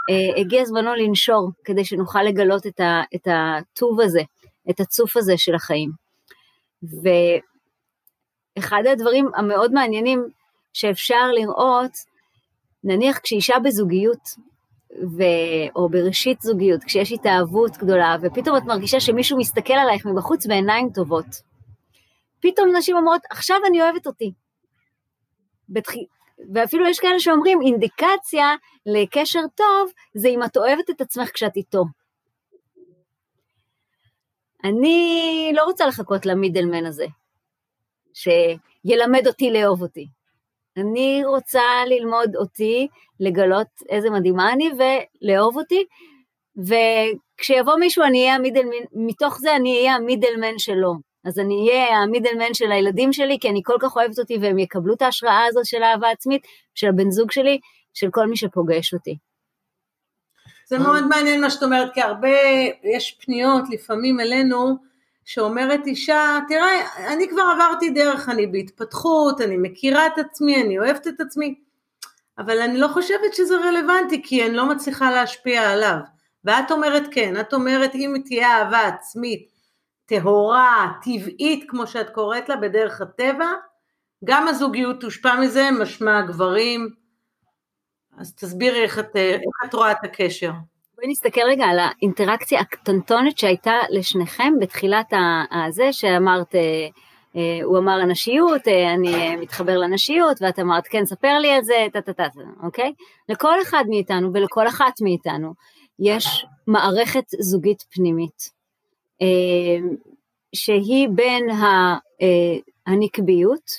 אה, 0.10 0.42
הגיע 0.42 0.66
זמנו 0.66 0.96
לנשור, 0.96 1.52
כדי 1.64 1.86
שנוכל 1.86 2.24
לגלות 2.24 2.68
את, 2.68 2.80
ה, 2.80 3.02
את 3.16 3.28
הטוב 3.32 4.02
הזה, 4.02 4.22
את 4.70 4.80
הצוף 4.80 5.18
הזה 5.18 5.34
של 5.38 5.56
החיים. 5.56 5.92
ואחד 8.58 8.84
הדברים 8.92 9.30
המאוד 9.36 9.72
מעניינים 9.74 10.26
שאפשר 10.74 11.32
לראות, 11.32 11.92
נניח 12.84 13.20
כשאישה 13.20 13.60
בזוגיות, 13.64 14.52
ו... 15.18 15.24
או 15.76 15.90
בראשית 15.90 16.42
זוגיות, 16.42 16.84
כשיש 16.84 17.12
התאהבות 17.12 17.78
גדולה, 17.78 18.16
ופתאום 18.22 18.58
את 18.58 18.64
מרגישה 18.64 19.00
שמישהו 19.00 19.38
מסתכל 19.38 19.74
עלייך 19.74 20.06
מבחוץ 20.06 20.46
בעיניים 20.46 20.90
טובות. 20.94 21.51
פתאום 22.42 22.76
נשים 22.76 22.98
אומרות, 22.98 23.22
עכשיו 23.30 23.58
אני 23.68 23.82
אוהבת 23.82 24.08
אותי. 24.08 24.32
בתח... 25.70 25.92
ואפילו 26.54 26.88
יש 26.88 27.00
כאלה 27.00 27.20
שאומרים, 27.20 27.62
אינדיקציה 27.62 28.56
לקשר 28.86 29.42
טוב, 29.56 29.92
זה 30.14 30.28
אם 30.28 30.44
את 30.44 30.58
אוהבת 30.58 30.90
את 30.90 31.02
עצמך 31.02 31.30
כשאת 31.34 31.56
איתו. 31.56 31.84
אני 34.64 35.52
לא 35.56 35.64
רוצה 35.64 35.88
לחכות 35.88 36.26
למידלמן 36.26 36.86
הזה, 36.86 37.06
שילמד 38.14 39.28
אותי 39.28 39.52
לאהוב 39.52 39.82
אותי. 39.82 40.08
אני 40.78 41.22
רוצה 41.26 41.62
ללמוד 41.86 42.36
אותי, 42.36 42.88
לגלות 43.20 43.68
איזה 43.90 44.10
מדהימה 44.10 44.54
אני 44.54 44.70
ולאהוב 44.78 45.58
אותי, 45.58 45.86
וכשיבוא 46.58 47.76
מישהו 47.80 48.04
אני 48.04 48.22
אהיה 48.22 48.36
המידלמן, 48.36 48.84
מתוך 48.92 49.38
זה 49.40 49.56
אני 49.56 49.78
אהיה 49.78 49.96
המידלמן 49.96 50.58
שלו. 50.58 51.11
אז 51.26 51.40
אני 51.40 51.70
אהיה 51.70 51.98
המידלמן 51.98 52.54
של 52.54 52.72
הילדים 52.72 53.14
שלי, 53.14 53.38
כי 53.42 53.50
אני 53.50 53.62
כל 53.64 53.78
כך 53.82 53.96
אוהבת 53.96 54.20
אותי, 54.20 54.38
והם 54.42 54.60
יקבלו 54.60 54.94
את 54.94 55.02
ההשראה 55.02 55.46
הזאת 55.50 55.66
של 55.66 55.84
אהבה 55.84 56.10
עצמית, 56.10 56.42
של 56.76 56.88
הבן 56.88 57.12
זוג 57.12 57.32
שלי, 57.32 57.60
של 57.94 58.08
כל 58.12 58.28
מי 58.28 58.38
שפוגש 58.38 58.94
אותי. 58.94 59.18
זה 60.68 60.78
מאוד 60.78 61.08
מעניין 61.08 61.42
מה 61.42 61.50
שאת 61.50 61.64
אומרת, 61.64 61.94
כי 61.94 62.02
הרבה, 62.02 62.30
יש 62.84 63.18
פניות 63.26 63.64
לפעמים 63.70 64.20
אלינו, 64.20 64.78
שאומרת 65.26 65.88
אישה, 65.88 66.40
תראה, 66.48 66.88
אני 67.14 67.30
כבר 67.30 67.42
עברתי 67.56 67.90
דרך, 67.90 68.30
אני 68.30 68.48
בהתפתחות, 68.48 69.42
אני 69.42 69.58
מכירה 69.58 70.08
את 70.08 70.18
עצמי, 70.18 70.64
אני 70.64 70.80
אוהבת 70.80 71.08
את 71.08 71.22
עצמי, 71.22 71.56
אבל 72.38 72.62
אני 72.62 72.78
לא 72.78 72.88
חושבת 72.88 73.34
שזה 73.34 73.56
רלוונטי, 73.56 74.22
כי 74.24 74.46
אני 74.46 74.54
לא 74.54 74.70
מצליחה 74.70 75.12
להשפיע 75.12 75.72
עליו. 75.72 75.98
ואת 76.46 76.72
אומרת 76.72 77.04
כן, 77.12 77.40
את 77.40 77.54
אומרת 77.54 77.96
אם 77.96 78.16
תהיה 78.26 78.58
אהבה 78.58 78.88
עצמית, 78.88 79.51
טהורה, 80.12 80.92
טבעית, 81.04 81.66
כמו 81.70 81.88
שאת 81.88 82.10
קוראת 82.10 82.50
לה, 82.50 82.56
בדרך 82.56 83.02
הטבע, 83.02 83.48
גם 84.26 84.48
הזוגיות 84.48 85.02
תושפע 85.02 85.36
מזה, 85.36 85.70
משמע 85.82 86.20
הגברים. 86.20 86.90
אז 88.18 88.36
תסבירי 88.36 88.84
איך 88.84 89.00
את, 89.00 89.16
איך 89.16 89.70
את 89.70 89.74
רואה 89.74 89.92
את 89.92 90.04
הקשר. 90.04 90.52
בואי 90.96 91.12
נסתכל 91.12 91.42
רגע 91.48 91.66
על 91.66 91.80
האינטראקציה 91.80 92.60
הקטנטונת 92.60 93.38
שהייתה 93.38 93.74
לשניכם 93.90 94.54
בתחילת 94.62 95.14
הזה, 95.52 95.94
שאמרת, 95.94 96.56
אה, 96.56 96.88
אה, 97.36 97.64
הוא 97.64 97.78
אמר 97.78 98.00
הנשיות, 98.02 98.68
אה, 98.68 98.94
אני 98.94 99.36
מתחבר 99.36 99.78
לנשיות, 99.78 100.42
ואת 100.42 100.60
אמרת, 100.60 100.88
כן, 100.88 101.06
ספר 101.06 101.38
לי 101.40 101.52
על 101.52 101.64
זה, 101.64 101.88
טה-טה-טה, 101.94 102.28
אוקיי? 102.64 102.94
לכל 103.30 103.62
אחד 103.62 103.84
מאיתנו 103.90 104.34
ולכל 104.34 104.68
אחת 104.68 104.94
מאיתנו 105.02 105.54
יש 106.00 106.46
מערכת 106.68 107.24
זוגית 107.40 107.84
פנימית, 107.94 108.61
שהיא 110.56 111.10
בין 111.10 111.50
הנקביות, 112.88 113.72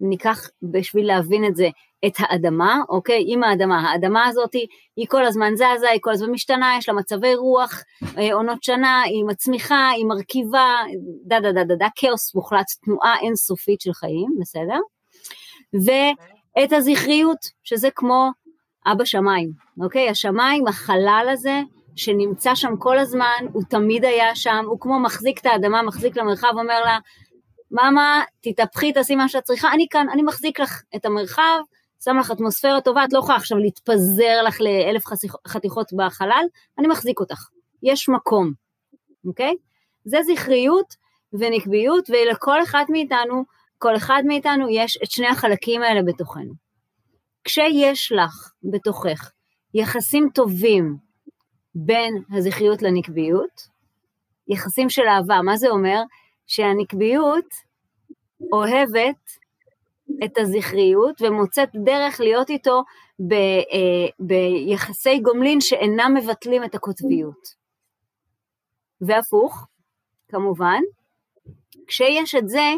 ניקח 0.00 0.48
בשביל 0.62 1.06
להבין 1.06 1.44
את 1.44 1.56
זה 1.56 1.68
את 2.06 2.12
האדמה, 2.18 2.80
אוקיי? 2.88 3.24
עם 3.26 3.42
האדמה, 3.42 3.90
האדמה 3.90 4.26
הזאת 4.26 4.52
היא 4.96 5.06
כל 5.08 5.24
הזמן 5.24 5.54
זזה, 5.54 5.90
היא 5.92 6.00
כל 6.02 6.10
הזמן 6.10 6.30
משתנה, 6.30 6.74
יש 6.78 6.88
לה 6.88 6.94
מצבי 6.94 7.34
רוח, 7.34 7.82
אה, 8.18 8.34
עונות 8.34 8.62
שנה, 8.62 9.02
היא 9.02 9.24
מצמיחה, 9.24 9.88
היא 9.88 10.06
מרקיבה, 10.06 10.76
דה 11.24 11.40
דה 11.40 11.52
דה 11.52 11.64
דה 11.64 11.74
דה, 11.74 11.86
כאוס 11.96 12.34
מוחלט, 12.34 12.66
תנועה 12.84 13.20
אינסופית 13.20 13.80
של 13.80 13.92
חיים, 13.92 14.28
בסדר? 14.40 14.78
ואת 15.74 16.72
הזכריות, 16.72 17.38
שזה 17.62 17.88
כמו 17.94 18.30
אבא 18.86 19.04
שמיים, 19.04 19.52
אוקיי? 19.80 20.08
השמיים, 20.08 20.66
החלל 20.66 21.28
הזה, 21.32 21.60
שנמצא 21.96 22.54
שם 22.54 22.76
כל 22.78 22.98
הזמן, 22.98 23.46
הוא 23.52 23.62
תמיד 23.68 24.04
היה 24.04 24.34
שם, 24.34 24.64
הוא 24.66 24.80
כמו 24.80 25.00
מחזיק 25.00 25.40
את 25.40 25.46
האדמה, 25.46 25.82
מחזיק 25.82 26.16
למרחב, 26.16 26.48
אומר 26.52 26.80
לה, 26.84 26.98
מאמה, 27.70 28.22
תתהפכי, 28.40 28.92
תעשי 28.92 29.16
מה 29.16 29.28
שאת 29.28 29.44
צריכה, 29.44 29.72
אני 29.72 29.86
כאן, 29.90 30.06
אני 30.12 30.22
מחזיק 30.22 30.60
לך 30.60 30.82
את 30.96 31.04
המרחב, 31.04 31.58
שם 32.04 32.16
לך 32.20 32.30
אטמוספירה 32.30 32.80
טובה, 32.80 33.04
את 33.04 33.12
לא 33.12 33.18
יכולה 33.18 33.36
עכשיו 33.36 33.58
להתפזר 33.58 34.42
לך 34.46 34.60
לאלף 34.60 35.02
חתיכות 35.46 35.92
בחלל, 35.92 36.44
אני 36.78 36.88
מחזיק 36.88 37.20
אותך. 37.20 37.48
יש 37.82 38.08
מקום, 38.08 38.52
אוקיי? 39.26 39.54
זה 40.04 40.18
זכריות 40.22 40.94
ונקביות, 41.32 42.10
ולכל 42.10 42.62
אחד 42.62 42.84
מאיתנו, 42.88 43.44
כל 43.78 43.96
אחד 43.96 44.22
מאיתנו 44.26 44.68
יש 44.68 44.98
את 45.04 45.10
שני 45.10 45.28
החלקים 45.28 45.82
האלה 45.82 46.00
בתוכנו. 46.02 46.52
כשיש 47.44 48.12
לך 48.12 48.52
בתוכך 48.72 49.30
יחסים 49.74 50.28
טובים 50.34 50.96
בין 51.74 52.22
הזכריות 52.32 52.82
לנקביות, 52.82 53.68
יחסים 54.48 54.90
של 54.90 55.02
אהבה, 55.08 55.42
מה 55.42 55.56
זה 55.56 55.68
אומר? 55.68 56.02
שהנקביות 56.46 57.54
אוהבת 58.52 59.30
את 60.24 60.38
הזכריות 60.38 61.22
ומוצאת 61.22 61.68
דרך 61.84 62.20
להיות 62.20 62.50
איתו 62.50 62.82
ב, 63.28 63.32
אה, 63.32 64.06
ביחסי 64.18 65.18
גומלין 65.18 65.60
שאינם 65.60 66.14
מבטלים 66.16 66.64
את 66.64 66.74
הקוטביות. 66.74 67.62
והפוך, 69.00 69.66
כמובן, 70.28 70.80
כשיש 71.86 72.34
את 72.34 72.48
זה, 72.48 72.72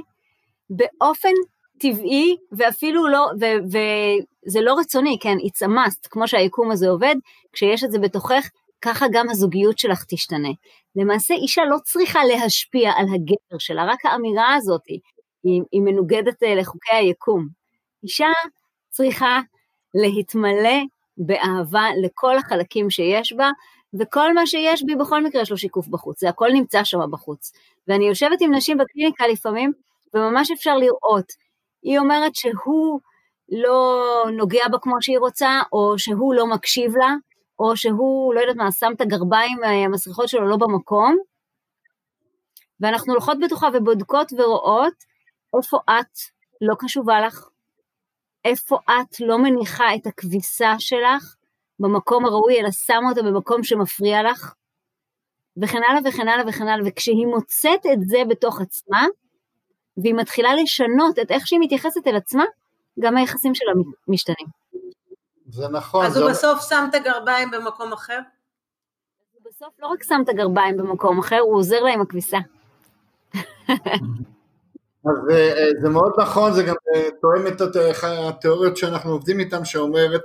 באופן 0.70 1.32
טבעי 1.78 2.36
ואפילו 2.52 3.08
לא, 3.08 3.26
ו, 3.40 3.44
וזה 3.66 4.60
לא 4.60 4.74
רצוני, 4.78 5.18
כן, 5.20 5.36
it's 5.38 5.66
a 5.66 5.68
must, 5.68 6.08
כמו 6.10 6.28
שהיקום 6.28 6.70
הזה 6.70 6.88
עובד, 6.88 7.14
כשיש 7.52 7.84
את 7.84 7.90
זה 7.90 7.98
בתוכך, 7.98 8.48
ככה 8.84 9.06
גם 9.12 9.30
הזוגיות 9.30 9.78
שלך 9.78 10.04
תשתנה. 10.08 10.48
למעשה 10.96 11.34
אישה 11.34 11.62
לא 11.70 11.76
צריכה 11.84 12.24
להשפיע 12.24 12.90
על 12.96 13.06
הגבר 13.14 13.58
שלה, 13.58 13.84
רק 13.84 14.06
האמירה 14.06 14.54
הזאת 14.54 14.80
היא, 14.86 15.62
היא 15.72 15.80
מנוגדת 15.80 16.42
אה, 16.42 16.54
לחוקי 16.54 16.94
היקום. 16.94 17.48
אישה 18.02 18.28
צריכה 18.90 19.40
להתמלא 19.94 20.78
באהבה 21.16 21.86
לכל 22.04 22.36
החלקים 22.36 22.90
שיש 22.90 23.32
בה, 23.32 23.50
וכל 24.00 24.34
מה 24.34 24.46
שיש 24.46 24.82
בי 24.82 24.94
בכל 24.94 25.24
מקרה 25.24 25.42
יש 25.42 25.50
לו 25.50 25.56
שיקוף 25.56 25.88
בחוץ, 25.88 26.20
זה 26.20 26.28
הכל 26.28 26.48
נמצא 26.52 26.84
שם 26.84 26.98
בחוץ. 27.10 27.52
ואני 27.88 28.08
יושבת 28.08 28.40
עם 28.40 28.54
נשים 28.54 28.78
בקליניקה 28.78 29.26
לפעמים, 29.26 29.72
וממש 30.14 30.50
אפשר 30.50 30.76
לראות, 30.76 31.32
היא 31.82 31.98
אומרת 31.98 32.34
שהוא 32.34 33.00
לא 33.48 34.02
נוגע 34.36 34.68
בה 34.68 34.78
כמו 34.78 34.94
שהיא 35.00 35.18
רוצה, 35.18 35.60
או 35.72 35.98
שהוא 35.98 36.34
לא 36.34 36.46
מקשיב 36.46 36.96
לה, 36.96 37.14
או 37.58 37.76
שהוא, 37.76 38.34
לא 38.34 38.40
יודעת 38.40 38.56
מה, 38.56 38.73
שם 38.73 38.92
את 38.96 39.00
הגרביים, 39.00 39.64
אה, 39.64 39.84
המסריחות 39.84 40.28
שלו 40.28 40.49
לא 40.49 40.56
במקום, 40.56 41.16
ואנחנו 42.80 43.12
הולכות 43.12 43.37
בתוכה 43.44 43.68
ובודקות 43.75 44.32
ורואות 44.32 44.94
איפה 45.56 45.76
את 45.90 46.18
לא 46.61 46.75
קשובה 46.78 47.20
לך, 47.20 47.49
איפה 48.44 48.76
את 48.76 49.20
לא 49.20 49.38
מניחה 49.38 49.94
את 49.94 50.06
הכביסה 50.06 50.75
שלך 50.78 51.34
במקום 51.80 52.25
הראוי, 52.25 52.61
אלא 52.61 52.70
שמה 52.70 53.08
אותה 53.08 53.23
במקום 53.23 53.64
שמפריע 53.64 54.23
לך, 54.23 54.54
וכן 55.62 55.78
הלאה 55.88 56.00
וכן 56.04 56.28
הלאה 56.28 56.44
וכן 56.49 56.68
הלאה, 56.68 56.87
וכשהיא 56.88 57.26
מוצאת 57.26 57.87
את 57.92 57.99
זה 58.08 58.18
בתוך 58.28 58.61
עצמה, 58.61 59.06
והיא 59.96 60.14
מתחילה 60.14 60.54
לשנות 60.54 61.18
את 61.18 61.30
איך 61.30 61.46
שהיא 61.46 61.61
מתייחסת 61.61 62.06
אל 62.06 62.16
עצמה, 62.16 62.44
גם 63.00 63.16
היחסים 63.16 63.54
שלה 63.54 63.73
משתנים. 64.08 64.63
זה 65.54 65.68
נכון. 65.68 66.06
אז 66.06 66.16
הוא 66.16 66.30
בסוף 66.30 66.68
שם 66.68 66.87
את 66.90 66.94
הגרביים 66.94 67.50
במקום 67.50 67.92
אחר? 67.92 68.18
הוא 69.32 69.42
בסוף 69.50 69.68
לא 69.78 69.87
רק 69.87 70.02
שם 70.02 70.20
את 70.25 70.28
הגרביים 70.28 70.76
במקום 70.76 71.18
אחר, 71.18 71.38
הוא 71.38 71.56
עוזר 71.56 71.80
לה 71.80 71.92
עם 71.92 72.00
הכביסה. 72.00 72.38
אז 75.06 75.30
אה, 75.30 75.52
אה, 75.58 75.68
זה 75.82 75.88
מאוד 75.88 76.12
נכון, 76.18 76.52
זה 76.52 76.62
גם 76.62 76.75
אה, 76.94 77.08
תואם 77.20 77.46
את 77.46 77.61
התיאוריות 78.02 78.76
שאנחנו 78.76 79.11
עובדים 79.11 79.40
איתן, 79.40 79.64
שאומרת 79.64 80.23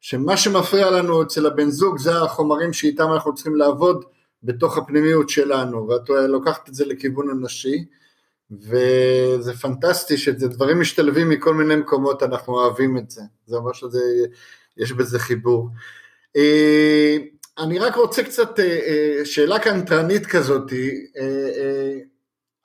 שמה 0.00 0.36
שמפריע 0.36 0.90
לנו 0.90 1.22
אצל 1.22 1.46
הבן 1.46 1.70
זוג 1.70 1.98
זה 1.98 2.22
החומרים 2.22 2.72
שאיתם 2.72 3.12
אנחנו 3.12 3.34
צריכים 3.34 3.56
לעבוד 3.56 4.04
בתוך 4.42 4.78
הפנימיות 4.78 5.28
שלנו, 5.28 5.88
ואת 5.88 6.08
לוקחת 6.08 6.68
את 6.68 6.74
זה 6.74 6.84
לכיוון 6.86 7.30
הנשי, 7.30 7.84
וזה 8.50 9.54
פנטסטי 9.60 10.16
שזה 10.16 10.48
דברים 10.48 10.80
משתלבים 10.80 11.28
מכל 11.28 11.54
מיני 11.54 11.76
מקומות, 11.76 12.22
אנחנו 12.22 12.54
אוהבים 12.54 12.98
את 12.98 13.10
זה, 13.10 13.22
זה 13.46 13.56
אומר 13.56 13.72
שיש 14.80 14.92
בזה 14.92 15.18
חיבור. 15.18 15.68
אני 17.58 17.78
רק 17.78 17.96
רוצה 17.96 18.22
קצת, 18.22 18.60
שאלה 19.24 19.58
קנטרנית 19.58 20.26
כזאתי, 20.26 20.90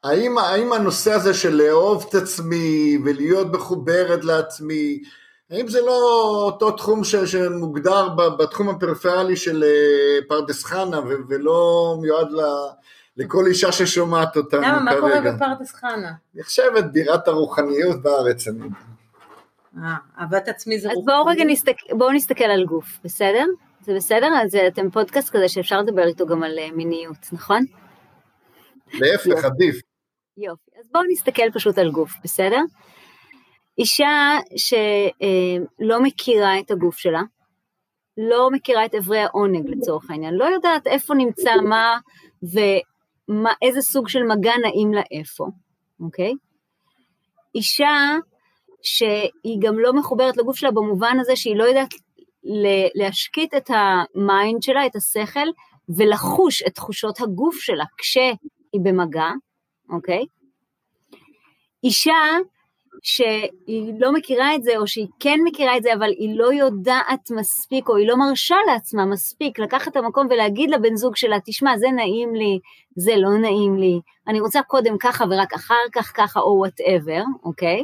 האם, 0.03 0.37
האם 0.37 0.73
הנושא 0.73 1.11
הזה 1.13 1.33
של 1.33 1.55
לאהוב 1.55 2.05
את 2.09 2.15
עצמי 2.15 2.97
ולהיות 3.05 3.47
מחוברת 3.51 4.23
לעצמי, 4.23 5.03
האם 5.51 5.67
זה 5.67 5.81
לא 5.81 6.21
אותו 6.45 6.71
תחום 6.71 7.03
ש, 7.03 7.15
שמוגדר 7.15 8.09
בתחום 8.39 8.69
הפריפריאלי 8.69 9.35
של 9.35 9.63
אה, 9.63 10.19
פרדס 10.27 10.63
חנה 10.63 10.99
ולא 11.29 11.97
מיועד 12.01 12.31
ל, 12.31 12.41
לכל 13.17 13.45
אישה 13.45 13.71
ששומעת 13.71 14.37
אותנו 14.37 14.61
כרגע? 14.61 14.75
למה, 14.75 14.91
מה 14.91 14.99
קורה 14.99 15.21
בפרדס 15.21 15.73
חנה? 15.73 16.11
נחשבת 16.35 16.83
בירת 16.83 17.27
הרוחניות 17.27 18.01
בארץ. 18.01 18.47
אני... 18.47 18.59
אה, 19.83 19.95
אהבת 20.19 20.47
עצמי 20.47 20.79
זה 20.79 20.87
רוחניות. 20.87 21.09
אז 21.09 21.15
בואו 21.15 21.25
רגע 21.25 21.43
נסתכל, 21.43 21.93
בואו 21.97 22.11
נסתכל 22.11 22.43
על 22.43 22.65
גוף, 22.65 22.99
בסדר? 23.03 23.45
זה 23.81 23.93
בסדר? 23.95 24.29
אז 24.43 24.55
אתם 24.55 24.91
פודקאסט 24.91 25.29
כזה 25.29 25.49
שאפשר 25.49 25.79
לדבר 25.81 26.07
איתו 26.07 26.25
גם 26.25 26.43
על 26.43 26.59
אה, 26.59 26.71
מיניות, 26.71 27.17
נכון? 27.31 27.65
להפך, 28.93 29.45
עדיף. 29.45 29.81
יופי, 30.37 30.71
אז 30.79 30.89
בואו 30.91 31.03
נסתכל 31.11 31.51
פשוט 31.53 31.77
על 31.77 31.91
גוף, 31.91 32.11
בסדר? 32.23 32.59
אישה 33.77 34.37
שלא 34.55 36.03
מכירה 36.03 36.59
את 36.59 36.71
הגוף 36.71 36.97
שלה, 36.97 37.21
לא 38.17 38.51
מכירה 38.51 38.85
את 38.85 38.95
אברי 38.95 39.19
העונג 39.19 39.69
לצורך 39.69 40.11
העניין, 40.11 40.33
לא 40.33 40.45
יודעת 40.45 40.87
איפה 40.87 41.13
נמצא 41.13 41.51
מה 41.69 41.99
ואיזה 42.43 43.81
סוג 43.81 44.09
של 44.09 44.23
מגע 44.23 44.53
נעים 44.61 44.93
לה 44.93 45.01
איפה, 45.11 45.47
אוקיי? 45.99 46.33
אישה 47.55 48.17
שהיא 48.85 49.57
גם 49.59 49.79
לא 49.79 49.93
מחוברת 49.93 50.37
לגוף 50.37 50.57
שלה 50.57 50.71
במובן 50.71 51.17
הזה 51.19 51.35
שהיא 51.35 51.55
לא 51.55 51.63
יודעת 51.63 51.89
להשקיט 52.95 53.53
את 53.53 53.69
ה 53.69 53.88
mind 53.88 54.63
שלה, 54.63 54.85
את 54.85 54.95
השכל, 54.95 55.47
ולחוש 55.89 56.63
את 56.67 56.75
תחושות 56.75 57.21
הגוף 57.21 57.55
שלה 57.55 57.85
כשהיא 57.97 58.81
במגע, 58.83 59.29
אוקיי? 59.89 60.25
אישה 61.83 62.37
שהיא 63.01 63.93
לא 63.99 64.13
מכירה 64.13 64.55
את 64.55 64.63
זה, 64.63 64.77
או 64.77 64.87
שהיא 64.87 65.07
כן 65.19 65.39
מכירה 65.43 65.77
את 65.77 65.83
זה, 65.83 65.93
אבל 65.93 66.09
היא 66.09 66.37
לא 66.37 66.53
יודעת 66.53 67.31
מספיק, 67.31 67.89
או 67.89 67.95
היא 67.95 68.07
לא 68.07 68.15
מרשה 68.17 68.55
לעצמה 68.67 69.05
מספיק 69.05 69.59
לקחת 69.59 69.87
את 69.87 69.95
המקום 69.95 70.27
ולהגיד 70.29 70.69
לבן 70.69 70.95
זוג 70.95 71.15
שלה, 71.15 71.37
תשמע, 71.45 71.77
זה 71.77 71.87
נעים 71.95 72.35
לי, 72.35 72.59
זה 72.95 73.13
לא 73.17 73.37
נעים 73.37 73.77
לי, 73.77 73.99
אני 74.27 74.39
רוצה 74.39 74.61
קודם 74.61 74.97
ככה 74.97 75.25
ורק 75.29 75.53
אחר 75.53 75.83
כך 75.93 76.11
ככה, 76.15 76.39
או 76.39 76.57
וואטאבר, 76.57 77.23
אוקיי? 77.43 77.83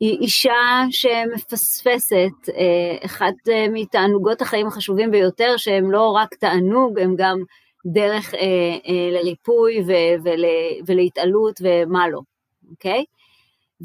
היא 0.00 0.18
אישה 0.20 0.84
שמפספסת 0.90 2.48
אה, 2.48 3.06
אחת 3.06 3.34
אה, 3.48 3.66
מתענוגות 3.72 4.42
החיים 4.42 4.66
החשובים 4.66 5.10
ביותר, 5.10 5.56
שהם 5.56 5.90
לא 5.90 6.10
רק 6.10 6.34
תענוג, 6.34 6.98
הם 6.98 7.14
גם 7.16 7.38
דרך 7.86 8.34
אה, 8.34 9.10
לריפוי 9.12 9.84
ולהתעלות 10.86 11.60
ומה 11.62 12.08
לא, 12.08 12.20
אוקיי? 12.70 13.04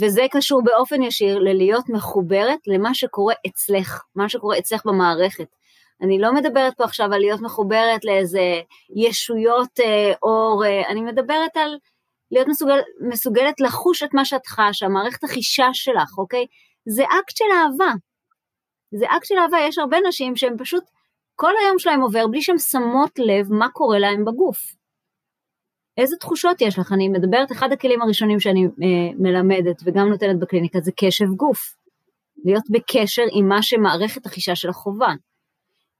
וזה 0.01 0.25
קשור 0.31 0.63
באופן 0.63 1.01
ישיר 1.01 1.39
ללהיות 1.39 1.89
מחוברת 1.89 2.59
למה 2.67 2.93
שקורה 2.93 3.33
אצלך, 3.47 4.03
מה 4.15 4.29
שקורה 4.29 4.57
אצלך 4.57 4.85
במערכת. 4.85 5.47
אני 6.01 6.19
לא 6.19 6.33
מדברת 6.33 6.73
פה 6.77 6.83
עכשיו 6.83 7.13
על 7.13 7.19
להיות 7.19 7.41
מחוברת 7.41 8.05
לאיזה 8.05 8.61
ישויות 8.95 9.79
אור, 10.23 10.63
אני 10.89 11.01
מדברת 11.01 11.57
על 11.57 11.77
להיות 12.33 12.47
מסוגל, 12.47 12.79
מסוגלת 13.09 13.59
לחוש 13.59 14.03
את 14.03 14.13
מה 14.13 14.25
שאת 14.25 14.47
חשה, 14.47 14.87
מערכת 14.87 15.23
החישה 15.23 15.67
שלך, 15.73 16.17
אוקיי? 16.17 16.45
זה 16.85 17.03
אקט 17.03 17.37
של 17.37 17.45
אהבה. 17.53 17.93
זה 18.91 19.05
אקט 19.05 19.25
של 19.25 19.35
אהבה, 19.37 19.57
יש 19.67 19.77
הרבה 19.77 19.97
נשים 20.07 20.35
שהן 20.35 20.55
פשוט, 20.57 20.83
כל 21.35 21.51
היום 21.61 21.79
שלהם 21.79 22.01
עובר 22.01 22.27
בלי 22.27 22.41
שהן 22.41 22.57
שמות 22.57 23.19
לב 23.19 23.53
מה 23.53 23.69
קורה 23.69 23.99
להן 23.99 24.25
בגוף. 24.25 24.57
איזה 25.97 26.15
תחושות 26.19 26.61
יש 26.61 26.79
לך? 26.79 26.91
אני 26.91 27.09
מדברת, 27.09 27.51
אחד 27.51 27.71
הכלים 27.71 28.01
הראשונים 28.01 28.39
שאני 28.39 28.65
אה, 28.65 29.13
מלמדת 29.19 29.81
וגם 29.83 30.09
נותנת 30.09 30.39
בקליניקה 30.39 30.79
זה 30.79 30.91
קשב 30.95 31.25
גוף. 31.25 31.75
להיות 32.45 32.63
בקשר 32.69 33.23
עם 33.31 33.47
מה 33.47 33.61
שמערכת 33.61 34.25
החישה 34.25 34.55
של 34.55 34.69
החובה. 34.69 35.13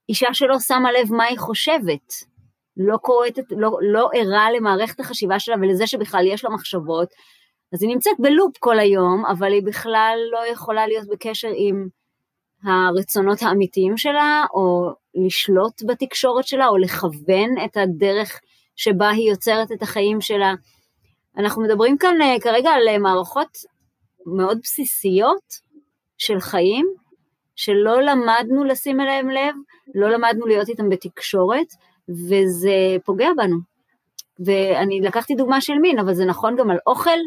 אישה 0.08 0.28
שלא 0.32 0.58
שמה 0.58 0.92
לב 0.92 1.12
מה 1.14 1.24
היא 1.24 1.38
חושבת, 1.38 2.12
לא 2.76 2.96
קוראת, 2.96 3.38
לא, 3.50 3.78
לא 3.82 4.08
ערה 4.14 4.52
למערכת 4.52 5.00
החשיבה 5.00 5.38
שלה 5.38 5.54
ולזה 5.60 5.86
שבכלל 5.86 6.26
יש 6.26 6.44
לה 6.44 6.50
מחשבות, 6.50 7.08
אז 7.72 7.82
היא 7.82 7.90
נמצאת 7.90 8.16
בלופ 8.18 8.58
כל 8.58 8.78
היום, 8.78 9.24
אבל 9.26 9.52
היא 9.52 9.62
בכלל 9.62 10.18
לא 10.32 10.46
יכולה 10.52 10.86
להיות 10.86 11.08
בקשר 11.08 11.50
עם 11.56 11.88
הרצונות 12.64 13.42
האמיתיים 13.42 13.96
שלה, 13.96 14.44
או 14.54 14.90
לשלוט 15.14 15.82
בתקשורת 15.86 16.46
שלה, 16.46 16.68
או 16.68 16.76
לכוון 16.76 17.64
את 17.64 17.76
הדרך 17.76 18.40
שבה 18.76 19.10
היא 19.10 19.30
יוצרת 19.30 19.72
את 19.72 19.82
החיים 19.82 20.20
שלה. 20.20 20.54
אנחנו 21.36 21.62
מדברים 21.62 21.98
כאן 21.98 22.22
אה, 22.22 22.40
כרגע 22.40 22.70
על 22.70 22.88
אה, 22.88 22.98
מערכות 22.98 23.58
מאוד 24.26 24.58
בסיסיות 24.62 25.54
של 26.18 26.40
חיים, 26.40 26.86
שלא 27.56 28.02
למדנו 28.02 28.64
לשים 28.64 29.00
אליהם 29.00 29.30
לב, 29.30 29.54
לא 29.94 30.10
למדנו 30.10 30.46
להיות 30.46 30.68
איתם 30.68 30.88
בתקשורת, 30.88 31.66
וזה 32.08 32.96
פוגע 33.04 33.28
בנו. 33.36 33.56
ואני 34.38 35.00
לקחתי 35.00 35.34
דוגמה 35.34 35.60
של 35.60 35.74
מין, 35.74 35.98
אבל 35.98 36.14
זה 36.14 36.24
נכון 36.24 36.56
גם 36.56 36.70
על 36.70 36.78
אוכל, 36.86 37.18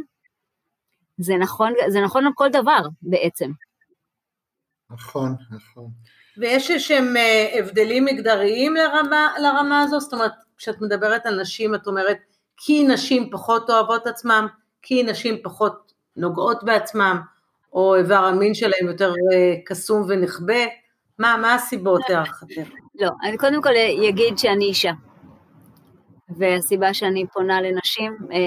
זה 1.17 1.36
נכון, 1.36 1.74
זה 1.88 2.01
נכון 2.01 2.25
על 2.25 2.31
כל 2.36 2.50
דבר 2.50 2.79
בעצם. 3.01 3.51
נכון, 4.89 5.36
נכון. 5.51 5.89
ויש 6.38 6.72
איזשהם 6.72 7.17
אה, 7.17 7.60
הבדלים 7.60 8.05
מגדריים 8.05 8.75
לרמה, 8.75 9.34
לרמה 9.41 9.81
הזו? 9.81 10.00
זאת 10.00 10.13
אומרת, 10.13 10.31
כשאת 10.57 10.81
מדברת 10.81 11.25
על 11.25 11.41
נשים, 11.41 11.75
את 11.75 11.88
אומרת, 11.88 12.17
כי 12.58 12.84
נשים 12.84 13.30
פחות 13.32 13.69
אוהבות 13.69 14.08
עצמם, 14.08 14.47
כי 14.82 15.04
נשים 15.04 15.38
פחות 15.43 15.93
נוגעות 16.15 16.63
בעצמם, 16.63 17.19
או 17.73 17.95
איבר 17.95 18.25
המין 18.25 18.54
שלהם 18.54 18.88
יותר 18.88 19.10
אה, 19.34 19.56
קסום 19.65 20.06
ונכבה, 20.08 20.63
מה, 21.19 21.38
מה 21.38 21.56
הסיבות 21.56 22.01
להערכתך? 22.10 22.69
לא, 22.95 23.10
אני 23.23 23.38
קודם 23.38 23.62
כל 23.62 23.73
אגיד 24.10 24.38
שאני 24.38 24.65
אישה. 24.65 24.91
והסיבה 26.38 26.93
שאני 26.93 27.25
פונה 27.34 27.62
לנשים 27.62 28.17
אה, 28.32 28.38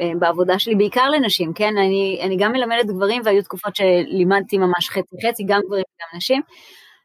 אה, 0.00 0.12
בעבודה 0.18 0.58
שלי, 0.58 0.74
בעיקר 0.74 1.10
לנשים, 1.10 1.52
כן? 1.52 1.76
אני, 1.76 2.20
אני 2.22 2.36
גם 2.36 2.52
מלמדת 2.52 2.86
גברים 2.86 3.22
והיו 3.24 3.42
תקופות 3.42 3.76
שלימדתי 3.76 4.58
ממש 4.58 4.90
חצי 4.90 5.16
חצי, 5.28 5.44
גם 5.46 5.60
גברים 5.66 5.84
וגם 5.96 6.16
נשים, 6.16 6.42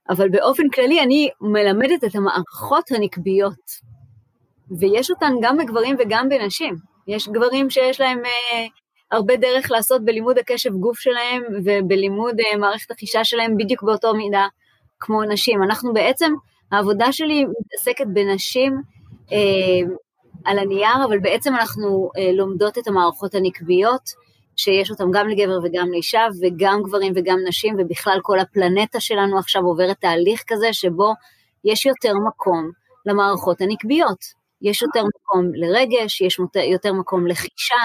אבל 0.09 0.29
באופן 0.29 0.69
כללי 0.69 1.03
אני 1.03 1.29
מלמדת 1.41 2.03
את 2.03 2.15
המערכות 2.15 2.91
הנקביות. 2.91 3.89
ויש 4.79 5.11
אותן 5.11 5.33
גם 5.41 5.57
בגברים 5.57 5.95
וגם 5.99 6.29
בנשים. 6.29 6.75
יש 7.07 7.29
גברים 7.29 7.69
שיש 7.69 8.01
להם 8.01 8.25
אה, 8.25 8.65
הרבה 9.11 9.37
דרך 9.37 9.71
לעשות 9.71 10.05
בלימוד 10.05 10.37
הקשב 10.37 10.73
גוף 10.73 10.99
שלהם 10.99 11.43
ובלימוד 11.65 12.35
אה, 12.39 12.57
מערכת 12.57 12.91
החישה 12.91 13.23
שלהם 13.23 13.57
בדיוק 13.57 13.83
באותו 13.83 14.13
מידה 14.13 14.47
כמו 14.99 15.23
נשים. 15.23 15.63
אנחנו 15.63 15.93
בעצם, 15.93 16.33
העבודה 16.71 17.11
שלי 17.11 17.45
מתעסקת 17.45 18.05
בנשים 18.13 18.81
אה, 19.31 19.87
על 20.45 20.59
הנייר, 20.59 21.05
אבל 21.07 21.19
בעצם 21.19 21.55
אנחנו 21.55 22.09
אה, 22.17 22.31
לומדות 22.31 22.77
את 22.77 22.87
המערכות 22.87 23.35
הנקביות, 23.35 24.29
שיש 24.55 24.91
אותן 24.91 25.11
גם 25.13 25.27
לגבר 25.29 25.59
וגם 25.63 25.91
לאישה, 25.91 26.27
וגם 26.41 26.83
גברים 26.83 27.13
וגם 27.15 27.37
נשים, 27.47 27.75
ובכלל 27.79 28.19
כל 28.21 28.39
הפלנטה 28.39 28.99
שלנו 28.99 29.37
עכשיו 29.37 29.61
עוברת 29.61 29.97
תהליך 30.01 30.43
כזה 30.47 30.73
שבו 30.73 31.13
יש 31.65 31.85
יותר 31.85 32.13
מקום 32.27 32.71
למערכות 33.05 33.61
הנקביות. 33.61 34.39
יש 34.61 34.81
יותר 34.81 35.03
מקום 35.03 35.51
לרגש, 35.53 36.21
יש 36.21 36.39
יותר 36.71 36.93
מקום 36.93 37.27
לחישה, 37.27 37.83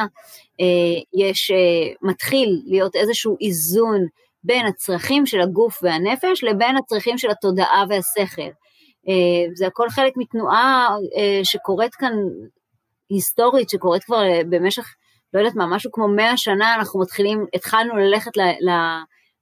אה, 0.61 1.01
יש, 1.15 1.51
אה, 1.51 1.93
מתחיל 2.03 2.63
להיות 2.67 2.97
איזשהו 2.97 3.37
איזון 3.41 4.07
בין 4.45 4.67
הצרכים 4.67 5.27
של 5.27 5.41
הגוף 5.41 5.79
והנפש 5.83 6.45
לבין 6.45 6.77
הצרכים 6.77 7.19
של 7.19 7.31
התודעה 7.31 7.85
והשכל. 7.89 8.51
אה, 9.09 9.55
זה 9.55 9.67
הכל 9.67 9.91
חלק 9.91 10.13
מתנועה 10.17 10.89
שקורית 11.43 11.95
כאן 11.95 12.13
היסטורית, 13.11 13.71
שקורית 13.71 14.05
כבר 14.05 14.23
במשך, 14.49 14.95
לא 15.35 15.39
יודעת 15.39 15.57
מה, 15.57 15.67
משהו 15.67 15.93
כמו 15.93 16.09
מאה 16.09 16.37
שנה, 16.37 16.75
אנחנו 16.75 17.01
מתחילים, 17.01 17.47
התחלנו 17.55 17.97
ללכת 17.97 18.37
ל, 18.37 18.41
ל, 18.41 18.71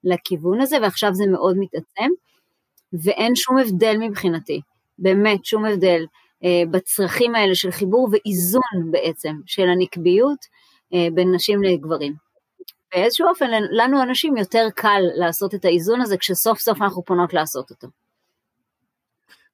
לכיוון 0.04 0.60
הזה, 0.60 0.76
ועכשיו 0.82 1.14
זה 1.14 1.24
מאוד 1.26 1.56
מתעצם, 1.58 2.08
ואין 3.04 3.36
שום 3.36 3.58
הבדל 3.58 3.96
מבחינתי, 4.00 4.60
באמת, 4.98 5.44
שום 5.44 5.64
הבדל. 5.64 6.04
אה, 6.44 6.62
בצרכים 6.70 7.34
האלה 7.34 7.54
של 7.54 7.70
חיבור 7.70 8.08
ואיזון 8.12 8.90
בעצם 8.90 9.36
של 9.46 9.68
הנקביות 9.68 10.38
אה, 10.94 11.08
בין 11.14 11.34
נשים 11.34 11.62
לגברים. 11.62 12.14
באיזשהו 12.92 13.28
אופן 13.28 13.50
לנו 13.70 14.02
הנשים 14.02 14.36
יותר 14.36 14.68
קל 14.74 15.02
לעשות 15.14 15.54
את 15.54 15.64
האיזון 15.64 16.00
הזה 16.00 16.16
כשסוף 16.16 16.60
סוף 16.60 16.82
אנחנו 16.82 17.04
פונות 17.04 17.34
לעשות 17.34 17.70
אותו. 17.70 17.88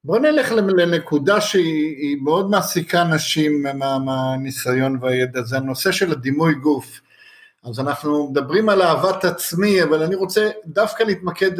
בוא 0.04 0.18
נלך 0.18 0.52
לנקודה 0.52 1.40
שהיא 1.40 2.16
מאוד 2.22 2.50
מעסיקה 2.50 3.04
נשים 3.04 3.66
מהניסיון 4.04 4.98
והידע, 5.00 5.42
זה 5.42 5.56
הנושא 5.56 5.92
של 5.92 6.12
הדימוי 6.12 6.54
גוף. 6.54 7.00
אז 7.64 7.80
אנחנו 7.80 8.30
מדברים 8.30 8.68
על 8.68 8.82
אהבת 8.82 9.24
עצמי, 9.24 9.82
אבל 9.82 10.02
אני 10.02 10.14
רוצה 10.14 10.50
דווקא 10.66 11.02
להתמקד, 11.02 11.50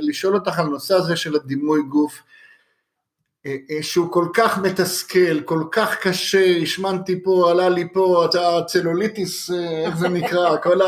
לשאול 0.00 0.34
אותך 0.34 0.58
על 0.58 0.66
הנושא 0.66 0.94
הזה 0.94 1.16
של 1.16 1.36
הדימוי 1.36 1.82
גוף. 1.82 2.22
אה, 3.46 3.56
אה, 3.70 3.82
שהוא 3.82 4.12
כל 4.12 4.26
כך 4.34 4.58
מתסכל, 4.58 5.40
כל 5.40 5.64
כך 5.72 5.96
קשה, 5.96 6.56
השמנתי 6.62 7.22
פה, 7.22 7.50
עלה 7.50 7.68
לי 7.68 7.88
פה, 7.92 8.26
הצלוליטיס, 8.58 9.50
אה, 9.50 9.86
איך 9.86 9.96
זה 9.96 10.08
נקרא, 10.08 10.56
כל 10.62 10.78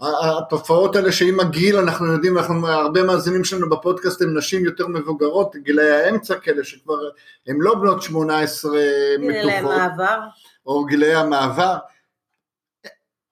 התופעות 0.00 0.96
האלה 0.96 1.12
שעם 1.12 1.40
הגיל 1.40 1.76
אנחנו 1.76 2.12
יודעים, 2.12 2.38
אנחנו, 2.38 2.68
הרבה 2.68 3.02
מאזינים 3.02 3.44
שלנו 3.44 3.70
בפודקאסט 3.70 4.22
הם 4.22 4.38
נשים 4.38 4.64
יותר 4.64 4.88
מבוגרות, 4.88 5.56
גילאי 5.56 5.90
האמצע 5.90 6.34
כאלה 6.34 6.64
שכבר, 6.64 6.98
הם 7.46 7.62
לא 7.62 7.74
בנות 7.74 8.02
18 8.02 8.70
מתוחות. 9.18 9.32
גילאי 9.40 9.54
המעבר. 9.54 10.18
או 10.66 10.84
גילאי 10.84 11.14
המעבר. 11.14 11.76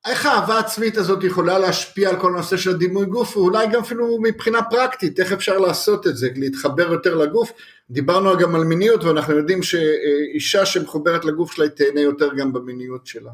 איך 0.06 0.26
האהבה 0.26 0.54
העצמית 0.54 0.96
הזאת 0.96 1.24
יכולה 1.24 1.58
להשפיע 1.58 2.10
על 2.10 2.20
כל 2.20 2.34
הנושא 2.34 2.56
של 2.56 2.70
הדימוי 2.70 3.06
גוף, 3.06 3.36
ואולי 3.36 3.66
גם 3.66 3.80
אפילו 3.80 4.18
מבחינה 4.22 4.62
פרקטית, 4.62 5.20
איך 5.20 5.32
אפשר 5.32 5.58
לעשות 5.58 6.06
את 6.06 6.16
זה, 6.16 6.28
להתחבר 6.36 6.92
יותר 6.92 7.14
לגוף. 7.14 7.52
דיברנו 7.90 8.38
גם 8.38 8.54
על 8.54 8.64
מיניות, 8.64 9.04
ואנחנו 9.04 9.36
יודעים 9.36 9.62
שאישה 9.62 10.66
שמחוברת 10.66 11.24
לגוף 11.24 11.52
שלה, 11.52 11.64
היא 11.64 11.72
תהנה 11.72 12.00
יותר 12.00 12.34
גם 12.34 12.52
במיניות 12.52 13.06
שלה. 13.06 13.30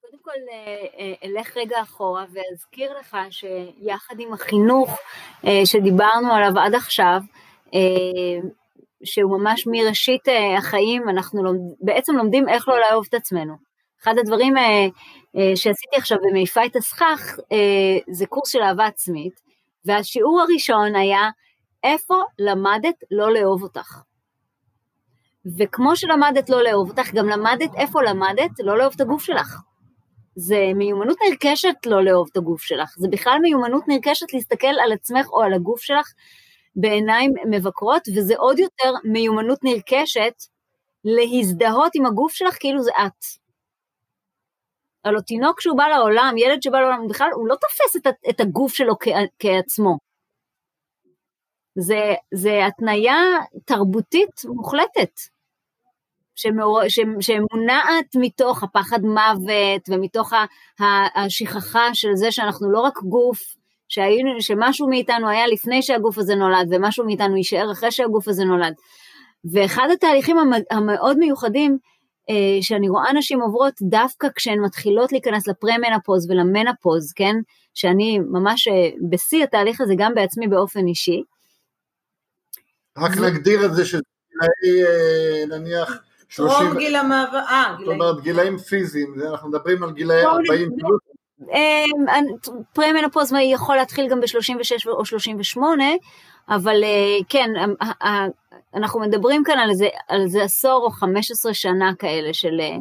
קודם 0.00 0.18
כל, 0.22 0.30
אה, 0.52 0.86
אה, 0.98 1.14
אלך 1.24 1.56
רגע 1.56 1.82
אחורה 1.82 2.24
ואזכיר 2.32 2.90
לך 3.00 3.16
שיחד 3.30 4.14
עם 4.18 4.32
החינוך 4.32 4.98
אה, 5.46 5.60
שדיברנו 5.64 6.32
עליו 6.32 6.58
עד 6.58 6.74
עכשיו, 6.74 7.20
שהוא 9.04 9.38
ממש 9.38 9.66
מראשית 9.66 10.22
החיים, 10.58 11.08
אנחנו 11.08 11.42
בעצם 11.80 12.16
לומדים 12.16 12.48
איך 12.48 12.68
לא 12.68 12.80
לאהוב 12.80 13.06
את 13.08 13.14
עצמנו. 13.14 13.65
אחד 14.02 14.18
הדברים 14.18 14.56
אה, 14.56 14.86
אה, 15.36 15.56
שעשיתי 15.56 15.96
עכשיו 15.96 16.18
במעיפה 16.28 16.66
את 16.66 16.76
הסכך, 16.76 17.38
אה, 17.52 17.98
זה 18.10 18.26
קורס 18.26 18.48
של 18.48 18.62
אהבה 18.62 18.86
עצמית, 18.86 19.40
והשיעור 19.84 20.40
הראשון 20.40 20.96
היה 20.96 21.30
איפה 21.84 22.14
למדת 22.38 22.94
לא 23.10 23.32
לאהוב 23.34 23.62
אותך. 23.62 24.00
וכמו 25.58 25.96
שלמדת 25.96 26.50
לא 26.50 26.62
לאהוב 26.62 26.90
אותך, 26.90 27.14
גם 27.14 27.28
למדת 27.28 27.70
איפה 27.76 28.02
למדת 28.02 28.50
לא 28.58 28.78
לאהוב 28.78 28.92
את 28.96 29.00
הגוף 29.00 29.22
שלך. 29.22 29.60
זה 30.36 30.70
מיומנות 30.74 31.16
נרכשת 31.30 31.74
לא 31.86 32.04
לאהוב 32.04 32.28
את 32.32 32.36
הגוף 32.36 32.62
שלך, 32.62 32.94
זה 32.98 33.08
בכלל 33.10 33.38
מיומנות 33.42 33.88
נרכשת 33.88 34.32
להסתכל 34.32 34.66
על 34.84 34.92
עצמך 34.92 35.26
או 35.32 35.42
על 35.42 35.54
הגוף 35.54 35.80
שלך 35.80 36.12
בעיניים 36.76 37.32
מבקרות, 37.50 38.02
וזה 38.16 38.34
עוד 38.36 38.58
יותר 38.58 38.92
מיומנות 39.04 39.58
נרכשת 39.62 40.34
להזדהות 41.04 41.92
עם 41.94 42.06
הגוף 42.06 42.32
שלך 42.32 42.56
כאילו 42.60 42.82
זה 42.82 42.90
את. 43.06 43.45
הלוא 45.06 45.20
תינוק 45.20 45.60
שהוא 45.60 45.78
בא 45.78 45.88
לעולם, 45.88 46.34
ילד 46.38 46.62
שבא 46.62 46.80
לעולם, 46.80 47.08
בכלל 47.08 47.28
הוא 47.34 47.48
לא 47.48 47.54
תופס 47.54 47.96
את, 47.96 48.06
את 48.30 48.40
הגוף 48.40 48.74
שלו 48.74 48.94
כ, 49.00 49.08
כעצמו. 49.38 49.98
זה, 51.78 52.14
זה 52.34 52.66
התניה 52.66 53.16
תרבותית 53.64 54.42
מוחלטת. 54.44 55.10
שמאור, 56.36 56.80
שמונעת 57.20 58.16
מתוך 58.16 58.62
הפחד 58.62 59.02
מוות 59.02 59.88
ומתוך 59.88 60.32
השכחה 61.16 61.94
של 61.94 62.14
זה 62.14 62.32
שאנחנו 62.32 62.70
לא 62.70 62.80
רק 62.80 62.98
גוף, 63.02 63.38
שהיינו, 63.88 64.30
שמשהו 64.40 64.88
מאיתנו 64.88 65.28
היה 65.28 65.46
לפני 65.46 65.82
שהגוף 65.82 66.18
הזה 66.18 66.34
נולד 66.34 66.68
ומשהו 66.70 67.04
מאיתנו 67.04 67.36
יישאר 67.36 67.72
אחרי 67.72 67.90
שהגוף 67.90 68.28
הזה 68.28 68.44
נולד. 68.44 68.74
ואחד 69.52 69.88
התהליכים 69.92 70.36
המאוד 70.70 71.18
מיוחדים 71.18 71.78
שאני 72.60 72.88
רואה 72.88 73.12
נשים 73.12 73.40
עוברות 73.40 73.74
דווקא 73.82 74.28
כשהן 74.34 74.60
מתחילות 74.60 75.12
להיכנס 75.12 75.48
לפרמנפוז 75.48 76.30
ולמנפוז, 76.30 77.12
כן? 77.12 77.36
שאני 77.76 78.18
ממש 78.18 78.68
אה, 78.68 78.88
בשיא 79.10 79.44
התהליך 79.44 79.80
הזה 79.80 79.94
גם 79.96 80.14
בעצמי 80.14 80.48
באופן 80.48 80.86
אישי. 80.86 81.22
רק 82.98 83.16
נגדיר 83.16 83.64
את 83.64 83.74
זה 83.74 83.84
שזה 83.84 84.02
אה, 84.64 85.58
נניח 85.58 85.98
טרום 86.36 86.78
גיל 86.78 86.96
המעבר, 86.96 87.38
אה, 87.38 87.74
גילאים. 87.78 87.98
זאת 87.98 88.08
אומרת, 88.08 88.22
גילאים 88.22 88.58
פיזיים, 88.58 89.14
אנחנו 89.30 89.48
מדברים 89.48 89.82
על 89.82 89.92
גילאי 89.92 90.24
40 90.24 90.70
פלוס. 90.78 91.00
אמ, 91.40 92.24
פרמנופוז 92.72 93.32
יכול 93.42 93.76
להתחיל 93.76 94.08
גם 94.10 94.20
ב-36 94.20 94.88
או 94.88 95.04
38, 95.04 95.84
אבל 96.48 96.84
אה, 96.84 97.18
כן, 97.28 97.50
אמ, 97.64 97.74
אנחנו 98.74 99.00
מדברים 99.00 99.44
כאן 99.44 99.58
על 99.58 99.70
איזה, 99.70 99.88
על 100.08 100.22
איזה 100.22 100.42
עשור 100.42 100.82
או 100.84 100.90
15 100.90 101.54
שנה 101.54 101.92
כאלה 101.98 102.34
של 102.34 102.60
אה, 102.60 102.76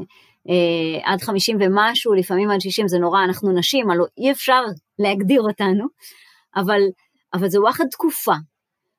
אה, 0.49 1.11
עד 1.13 1.21
50 1.21 1.57
ומשהו, 1.61 2.13
לפעמים 2.13 2.51
עד 2.51 2.61
60 2.61 2.87
זה 2.87 2.99
נורא, 2.99 3.23
אנחנו 3.23 3.51
נשים, 3.51 3.91
הלוא 3.91 4.05
אי 4.17 4.31
אפשר 4.31 4.61
להגדיר 4.99 5.41
אותנו, 5.41 5.85
אבל, 6.55 6.81
אבל 7.33 7.49
זו 7.49 7.59
וואחד 7.61 7.85
תקופה 7.91 8.33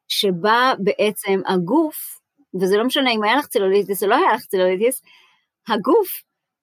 שבה 0.09 0.72
בעצם 0.79 1.40
הגוף 1.46 2.20
וזה 2.61 2.76
לא 2.76 2.85
משנה 2.85 3.11
אם 3.11 3.22
היה 3.22 3.37
לך 3.37 3.46
צלוליטיס 3.46 4.02
או 4.02 4.09
לא 4.09 4.14
היה 4.14 4.35
לך 4.35 4.46
צלוליטיס, 4.46 5.02
הגוף 5.68 6.09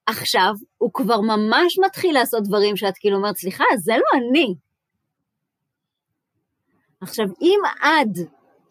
עכשיו 0.07 0.53
הוא 0.77 0.93
כבר 0.93 1.21
ממש 1.21 1.79
מתחיל 1.85 2.13
לעשות 2.13 2.43
דברים 2.43 2.77
שאת 2.77 2.97
כאילו 2.97 3.17
אומרת, 3.17 3.37
סליחה, 3.37 3.63
זה 3.77 3.93
לא 3.93 4.19
אני. 4.19 4.55
עכשיו, 7.03 7.25
אם 7.41 7.59
עד 7.81 8.17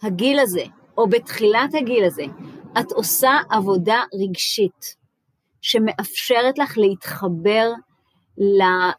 הגיל 0.03 0.38
הזה, 0.38 0.64
או 0.99 1.09
בתחילת 1.09 1.75
הגיל 1.75 2.05
הזה, 2.05 2.25
את 2.81 2.92
עושה 2.92 3.33
עבודה 3.51 4.03
רגשית 4.23 4.97
שמאפשרת 5.61 6.59
לך 6.59 6.79
להתחבר 6.79 7.73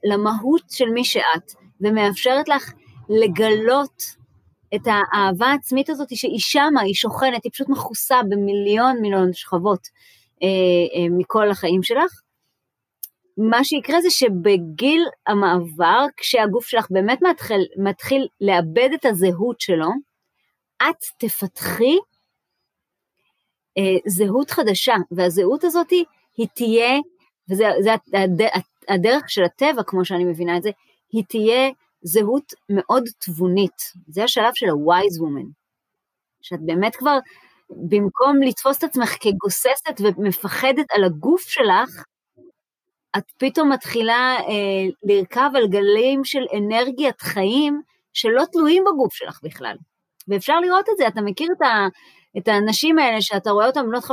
למהות 0.04 0.64
של 0.70 0.90
מי 0.90 1.06
שאת, 1.06 1.54
ומאפשרת 1.82 2.50
לך 2.50 2.74
לגלות 3.10 4.04
את 4.76 4.82
האהבה 4.86 5.46
העצמית 5.48 5.90
הזאת 5.90 6.16
שהיא 6.16 6.40
שמה, 6.40 6.82
היא 6.82 6.94
שוכנת, 6.94 7.44
היא 7.44 7.52
פשוט 7.52 7.70
מכוסה 7.70 8.16
במיליון 8.30 8.98
מיליון 9.02 9.34
שכבות 9.34 9.88
אה, 10.44 10.48
אה, 10.48 11.08
מכל 11.18 11.50
החיים 11.52 11.84
שלך. 11.84 12.23
מה 13.38 13.64
שיקרה 13.64 14.02
זה 14.02 14.10
שבגיל 14.10 15.04
המעבר, 15.28 16.06
כשהגוף 16.18 16.66
שלך 16.66 16.88
באמת 16.90 17.20
מתחיל, 17.22 17.66
מתחיל 17.78 18.28
לאבד 18.42 18.90
את 18.94 19.06
הזהות 19.06 19.62
שלו, 19.62 19.90
את 20.90 20.96
תפתחי 21.18 21.98
אה, 23.78 23.98
זהות 24.08 24.52
חדשה, 24.52 24.96
והזהות 25.12 25.64
הזאת 25.64 25.90
היא 26.38 26.48
תהיה, 26.56 27.00
וזה 27.50 27.96
הדרך 28.88 29.30
של 29.30 29.44
הטבע, 29.44 29.84
כמו 29.84 30.06
שאני 30.06 30.26
מבינה 30.26 30.58
את 30.58 30.64
זה, 30.64 30.70
היא 31.12 31.24
תהיה 31.28 31.70
זהות 32.02 32.54
מאוד 32.70 33.04
תבונית, 33.20 33.94
זה 34.08 34.24
השלב 34.24 34.52
של 34.54 34.70
ה-wise 34.70 35.20
woman, 35.22 35.48
שאת 36.42 36.60
באמת 36.66 36.96
כבר, 36.96 37.18
במקום 37.70 38.42
לתפוס 38.42 38.78
את 38.78 38.84
עצמך 38.84 39.16
כגוססת 39.20 40.02
ומפחדת 40.18 40.86
על 40.92 41.04
הגוף 41.04 41.42
שלך, 41.42 42.04
את 43.18 43.24
פתאום 43.38 43.72
מתחילה 43.72 44.38
אה, 44.40 44.90
לרכב 45.04 45.50
על 45.56 45.68
גלים 45.68 46.24
של 46.24 46.44
אנרגיית 46.58 47.22
חיים 47.22 47.82
שלא 48.14 48.44
תלויים 48.52 48.84
בגוף 48.84 49.14
שלך 49.14 49.40
בכלל. 49.44 49.76
ואפשר 50.28 50.60
לראות 50.60 50.86
את 50.90 50.98
זה, 50.98 51.08
אתה 51.08 51.22
מכיר 51.22 51.48
את, 51.58 51.62
ה, 51.62 51.88
את 52.38 52.48
האנשים 52.48 53.00
האלה 53.00 53.22
שאתה 53.22 53.52
רואה 53.52 53.66
אותם 53.66 53.86
בנות 53.86 54.04
55-60 54.04 54.10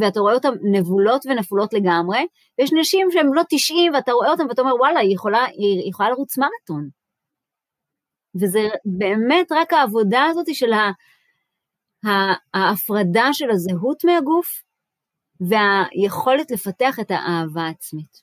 ואתה 0.00 0.20
רואה 0.20 0.34
אותם 0.34 0.52
נבולות 0.72 1.26
ונפולות 1.26 1.72
לגמרי, 1.72 2.26
ויש 2.58 2.70
נשים 2.72 3.10
שהן 3.10 3.30
בנות 3.30 3.46
90 3.50 3.94
ואתה 3.94 4.12
רואה 4.12 4.30
אותם 4.30 4.46
ואתה 4.48 4.62
אומר 4.62 4.74
וואלה, 4.74 5.00
היא 5.00 5.14
יכולה, 5.14 5.44
היא 5.44 5.90
יכולה 5.90 6.10
לרוץ 6.10 6.38
מרתון. 6.38 6.88
וזה 8.40 8.68
באמת 8.84 9.52
רק 9.52 9.72
העבודה 9.72 10.24
הזאת 10.24 10.54
של 10.54 10.72
ה, 10.72 10.90
ההפרדה 12.54 13.28
של 13.32 13.50
הזהות 13.50 14.04
מהגוף 14.04 14.62
והיכולת 15.40 16.50
לפתח 16.50 17.00
את 17.00 17.10
האהבה 17.10 17.62
העצמית. 17.62 18.22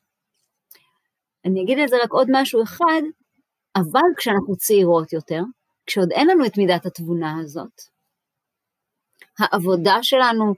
אני 1.45 1.63
אגיד 1.63 1.79
את 1.79 1.89
זה 1.89 1.95
רק 2.03 2.11
עוד 2.11 2.27
משהו 2.31 2.63
אחד, 2.63 3.01
אבל 3.75 4.09
כשאנחנו 4.17 4.55
צעירות 4.55 5.13
יותר, 5.13 5.41
כשעוד 5.85 6.11
אין 6.11 6.27
לנו 6.27 6.45
את 6.45 6.57
מידת 6.57 6.85
התבונה 6.85 7.39
הזאת, 7.39 7.81
העבודה 9.39 9.95
שלנו 10.01 10.53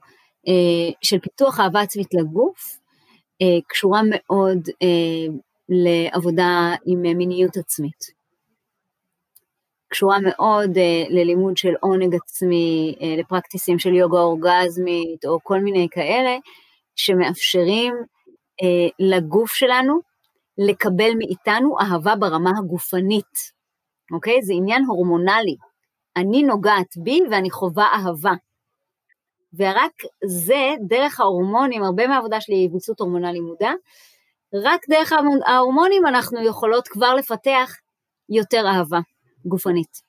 אה, 0.48 0.94
של 1.02 1.20
פיתוח 1.20 1.60
אהבה 1.60 1.82
עצמית 1.82 2.14
לגוף 2.14 2.80
אה, 3.42 3.62
קשורה 3.68 4.02
מאוד 4.10 4.58
אה, 4.82 5.34
לעבודה 5.70 6.76
עם 6.86 7.02
מיניות 7.02 7.58
עצמית. 7.58 8.17
קשורה 9.90 10.18
מאוד 10.22 10.78
אה, 10.78 11.04
ללימוד 11.10 11.58
של 11.58 11.74
עונג 11.80 12.16
עצמי, 12.16 12.96
אה, 13.02 13.16
לפרקטיסים 13.18 13.80
של 13.80 13.94
יוגה 13.94 14.20
אורגזמית 14.20 15.26
או 15.26 15.40
כל 15.44 15.60
מיני 15.60 15.88
כאלה, 15.92 16.38
שמאפשרים 16.96 17.94
אה, 18.64 18.90
לגוף 19.00 19.54
שלנו 19.54 20.00
לקבל 20.58 21.12
מאיתנו 21.18 21.80
אהבה 21.80 22.16
ברמה 22.16 22.52
הגופנית, 22.60 23.52
אוקיי? 24.12 24.42
זה 24.42 24.54
עניין 24.54 24.86
הורמונלי. 24.86 25.56
אני 26.18 26.44
נוגעת 26.44 26.98
בי 26.98 27.20
ואני 27.32 27.52
חווה 27.52 27.88
אהבה. 27.94 28.34
ורק 29.58 29.92
זה, 30.26 30.76
דרך 30.88 31.20
ההורמונים, 31.20 31.84
הרבה 31.84 32.08
מהעבודה 32.08 32.42
שלי 32.42 32.56
היא 32.56 32.70
ויסות 32.74 33.00
הורמונלי 33.00 33.40
מודע, 33.40 33.72
רק 34.54 34.82
דרך 34.90 35.14
ההורמונים 35.46 36.08
אנחנו 36.08 36.46
יכולות 36.46 36.88
כבר 36.88 37.16
לפתח 37.16 37.72
יותר 38.30 38.68
אהבה 38.68 39.00
גופנית. 39.46 40.02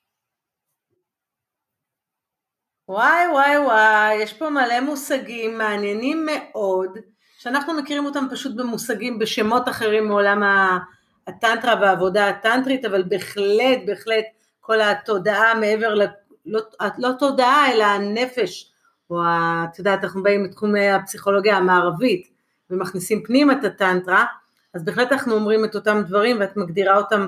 וואי 2.89 3.27
וואי 3.31 3.57
וואי, 3.57 4.15
יש 4.15 4.33
פה 4.33 4.49
מלא 4.49 4.79
מושגים 4.81 5.57
מעניינים 5.57 6.25
מאוד, 6.25 6.97
שאנחנו 7.39 7.73
מכירים 7.73 8.05
אותם 8.05 8.25
פשוט 8.31 8.55
במושגים, 8.55 9.19
בשמות 9.19 9.69
אחרים 9.69 10.07
מעולם 10.07 10.43
הטנטרה 11.27 11.75
והעבודה 11.81 12.27
הטנטרית, 12.27 12.85
אבל 12.85 13.03
בהחלט, 13.03 13.79
בהחלט, 13.85 14.25
כל 14.59 14.81
התודעה 14.81 15.55
מעבר, 15.55 15.93
ל, 15.93 16.05
לא, 16.45 16.59
לא 16.97 17.09
תודעה, 17.19 17.71
אלא 17.71 17.83
הנפש, 17.83 18.71
או 19.09 19.21
את 19.63 19.79
יודעת, 19.79 20.03
אנחנו 20.03 20.23
באים 20.23 20.43
מתחומי 20.43 20.89
הפסיכולוגיה 20.89 21.57
המערבית, 21.57 22.29
ומכניסים 22.69 23.23
פנימה 23.23 23.53
את 23.53 23.63
הטנטרה, 23.63 24.25
אז 24.73 24.85
בהחלט 24.85 25.11
אנחנו 25.11 25.35
אומרים 25.35 25.65
את 25.65 25.75
אותם 25.75 26.01
דברים, 26.07 26.39
ואת 26.39 26.57
מגדירה 26.57 26.97
אותם 26.97 27.27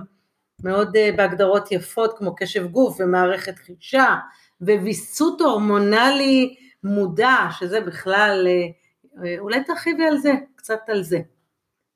מאוד 0.64 0.96
uh, 0.96 1.16
בהגדרות 1.18 1.72
יפות, 1.72 2.18
כמו 2.18 2.36
קשב 2.36 2.68
גוף 2.68 2.98
ומערכת 3.00 3.60
חישה, 3.60 4.16
וויסות 4.62 5.42
הורמונלי 5.42 6.56
מודע, 6.84 7.38
שזה 7.60 7.82
בכלל, 7.82 8.48
uh, 8.48 9.40
אולי 9.40 9.64
תרחיבי 9.64 10.06
על 10.06 10.18
זה, 10.18 10.32
קצת 10.56 10.80
על 10.88 11.04
זה. 11.04 11.20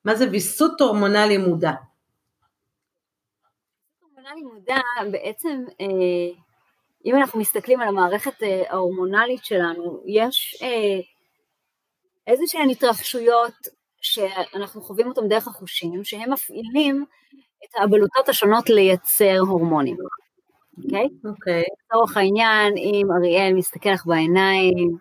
מה 0.05 0.15
זה 0.15 0.25
ויסות 0.31 0.81
הורמונלי 0.81 1.37
מודע? 1.37 1.71
הורמונלי 4.01 4.41
מודע 4.41 4.81
בעצם, 5.11 5.63
אה, 5.81 6.41
אם 7.05 7.15
אנחנו 7.15 7.39
מסתכלים 7.39 7.81
על 7.81 7.87
המערכת 7.87 8.43
אה, 8.43 8.63
ההורמונלית 8.69 9.45
שלנו, 9.45 10.01
יש 10.05 10.57
אה, 10.61 10.99
איזה 12.27 12.43
שהן 12.47 12.69
התרחשויות 12.69 13.53
שאנחנו 14.01 14.81
חווים 14.81 15.07
אותן 15.07 15.27
דרך 15.27 15.47
החושים, 15.47 16.03
שהם 16.03 16.33
מפעילים 16.33 17.05
את 17.63 17.81
הבלוטות 17.81 18.29
השונות 18.29 18.69
לייצר 18.69 19.37
הורמונים. 19.39 19.97
אוקיי? 20.83 21.07
אוקיי. 21.25 21.63
לצורך 21.89 22.17
העניין, 22.17 22.77
אם 22.77 23.07
אריאל 23.17 23.53
מסתכל 23.53 23.89
לך 23.89 24.05
בעיניים 24.05 24.97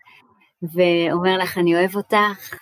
ואומר 0.63 1.37
לך 1.39 1.59
אני 1.59 1.75
אוהב 1.77 1.97
אותך, 1.97 2.55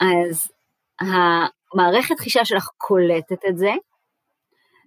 אז 0.00 0.52
המערכת 1.00 2.18
חישה 2.18 2.44
שלך 2.44 2.68
קולטת 2.76 3.44
את 3.48 3.58
זה, 3.58 3.72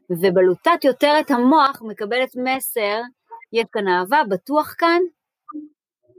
ובלוטת 0.09 0.83
יותר 0.83 1.13
את 1.19 1.31
המוח 1.31 1.81
מקבלת 1.81 2.29
מסר, 2.35 3.01
יש 3.53 3.65
כאן 3.71 3.87
אהבה, 3.87 4.21
בטוח 4.29 4.75
כאן, 4.77 5.01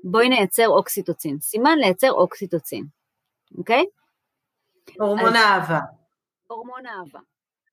בואי 0.04 0.28
נייצר 0.28 0.68
אוקסיטוצין. 0.68 1.40
סימן 1.40 1.78
לייצר 1.78 2.12
אוקסיטוצין, 2.12 2.84
אוקיי? 3.58 3.84
הורמון 5.00 5.36
האהבה. 5.36 5.80
הורמון 6.46 6.86
אהבה. 6.86 7.18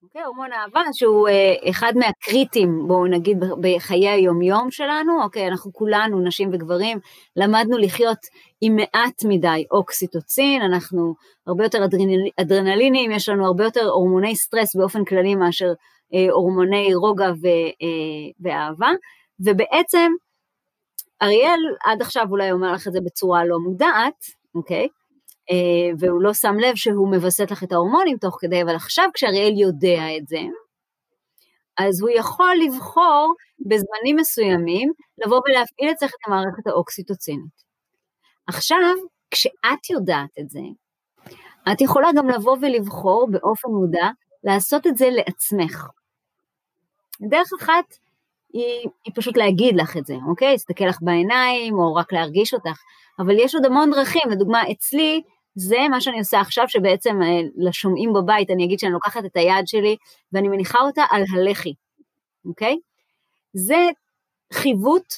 אוקיי, 0.04 0.22
הורמון 0.24 0.54
אהבה 0.54 0.82
שהוא 0.94 1.28
אה, 1.28 1.70
אחד 1.70 1.94
מהקריטים, 1.96 2.88
בואו 2.88 3.08
נגיד, 3.08 3.38
בחיי 3.62 4.10
היומיום 4.10 4.72
שלנו, 4.72 5.24
אוקיי, 5.24 5.48
אנחנו 5.48 5.74
כולנו, 5.74 6.20
נשים 6.20 6.50
וגברים, 6.54 7.00
למדנו 7.36 7.78
לחיות 7.78 8.18
עם 8.62 8.76
מעט 8.76 9.24
מדי 9.26 9.66
אוקסיטוצין, 9.72 10.62
אנחנו 10.62 11.16
הרבה 11.48 11.64
יותר 11.64 11.86
אדרנל, 11.86 12.30
אדרנלינים, 12.42 13.12
יש 13.12 13.30
לנו 13.30 13.46
הרבה 13.46 13.64
יותר 13.64 13.90
הורמוני 13.90 14.36
סטרס 14.36 14.76
באופן 14.76 15.06
כללי 15.06 15.36
מאשר 15.36 15.74
אה, 16.14 16.28
הורמוני 16.32 16.96
רוגע 16.96 17.32
ו, 17.42 17.48
אה, 17.48 18.32
ואהבה, 18.40 18.90
ובעצם 19.40 20.12
אריאל 21.22 21.60
עד 21.86 22.02
עכשיו 22.02 22.26
אולי 22.30 22.52
אומר 22.52 22.74
לך 22.74 22.88
את 22.88 22.94
זה 22.94 23.00
בצורה 23.02 23.46
לא 23.46 23.60
מודעת, 23.60 24.26
אוקיי? 24.56 24.88
אה, 25.52 25.96
והוא 26.00 26.22
לא 26.22 26.34
שם 26.34 26.56
לב 26.60 26.76
שהוא 26.76 27.10
מווסת 27.10 27.52
לך 27.52 27.64
את 27.64 27.72
ההורמונים 27.72 28.18
תוך 28.18 28.38
כדי, 28.40 28.62
אבל 28.62 28.76
עכשיו 28.76 29.10
כשאריאל 29.14 29.54
יודע 29.58 30.02
את 30.18 30.28
זה, 30.28 30.40
אז 31.78 32.02
הוא 32.02 32.10
יכול 32.10 32.56
לבחור 32.66 33.34
בזמנים 33.60 34.16
מסוימים 34.16 34.92
לבוא 35.18 35.42
ולהפעיל 35.46 35.92
אצלך 35.92 36.10
את 36.10 36.28
המערכת 36.28 36.68
האוקסיטוצינית. 36.68 37.64
עכשיו, 38.48 38.96
כשאת 39.32 39.90
יודעת 39.90 40.30
את 40.40 40.50
זה, 40.50 40.60
את 41.72 41.82
יכולה 41.82 42.10
גם 42.16 42.30
לבוא 42.30 42.58
ולבחור 42.62 43.28
באופן 43.32 43.70
מודע 43.70 44.10
לעשות 44.44 44.88
את 44.88 44.98
זה 44.98 45.10
לעצמך. 45.10 45.88
דרך 47.22 47.48
אחת 47.62 47.86
היא, 48.54 48.90
היא 49.06 49.14
פשוט 49.16 49.38
להגיד 49.38 49.76
לך 49.76 49.98
את 49.98 50.06
זה, 50.06 50.16
אוקיי? 50.30 50.52
להסתכל 50.52 50.86
לך 50.86 50.98
בעיניים 51.02 51.80
או 51.80 51.96
רק 51.96 52.14
להרגיש 52.14 52.54
אותך, 52.54 52.82
אבל 53.20 53.40
יש 53.40 53.56
עוד 53.56 53.66
המון 53.66 53.92
דרכים, 53.92 54.30
לדוגמה 54.32 54.72
אצלי 54.72 55.22
זה 55.60 55.78
מה 55.90 56.02
שאני 56.02 56.20
עושה 56.20 56.42
עכשיו, 56.42 56.64
שבעצם 56.68 57.22
אה, 57.24 57.42
לשומעים 57.56 58.14
בבית 58.14 58.50
אני 58.50 58.66
אגיד 58.66 58.80
שאני 58.80 58.92
לוקחת 58.92 59.26
את 59.26 59.36
היד 59.36 59.68
שלי 59.68 59.96
ואני 60.34 60.48
מניחה 60.48 60.80
אותה 60.80 61.04
על 61.10 61.24
הלחי, 61.34 61.74
אוקיי? 62.46 62.78
זה 63.54 63.90
חיווט 64.54 65.14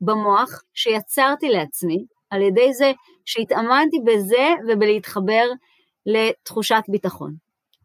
במוח 0.00 0.62
שיצרתי 0.74 1.48
לעצמי 1.48 2.04
על 2.30 2.42
ידי 2.42 2.72
זה 2.72 2.92
שהתאמנתי 3.24 3.96
בזה 4.06 4.48
ובלהתחבר 4.68 5.44
לתחושת 6.06 6.82
ביטחון. 6.88 7.34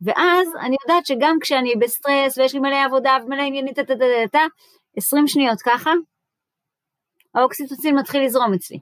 ואז 0.01 0.47
אני 0.61 0.75
יודעת 0.81 1.05
שגם 1.05 1.37
כשאני 1.41 1.75
בסטרס 1.75 2.37
ויש 2.37 2.53
לי 2.53 2.59
מלא 2.59 2.85
עבודה 2.85 3.17
ומלא 3.25 3.41
עניינים, 3.41 3.73
20 4.97 5.27
שניות 5.27 5.61
ככה, 5.65 5.91
האוקסיטוצין 7.35 7.95
מתחיל 7.95 8.25
לזרום 8.25 8.53
אצלי, 8.53 8.79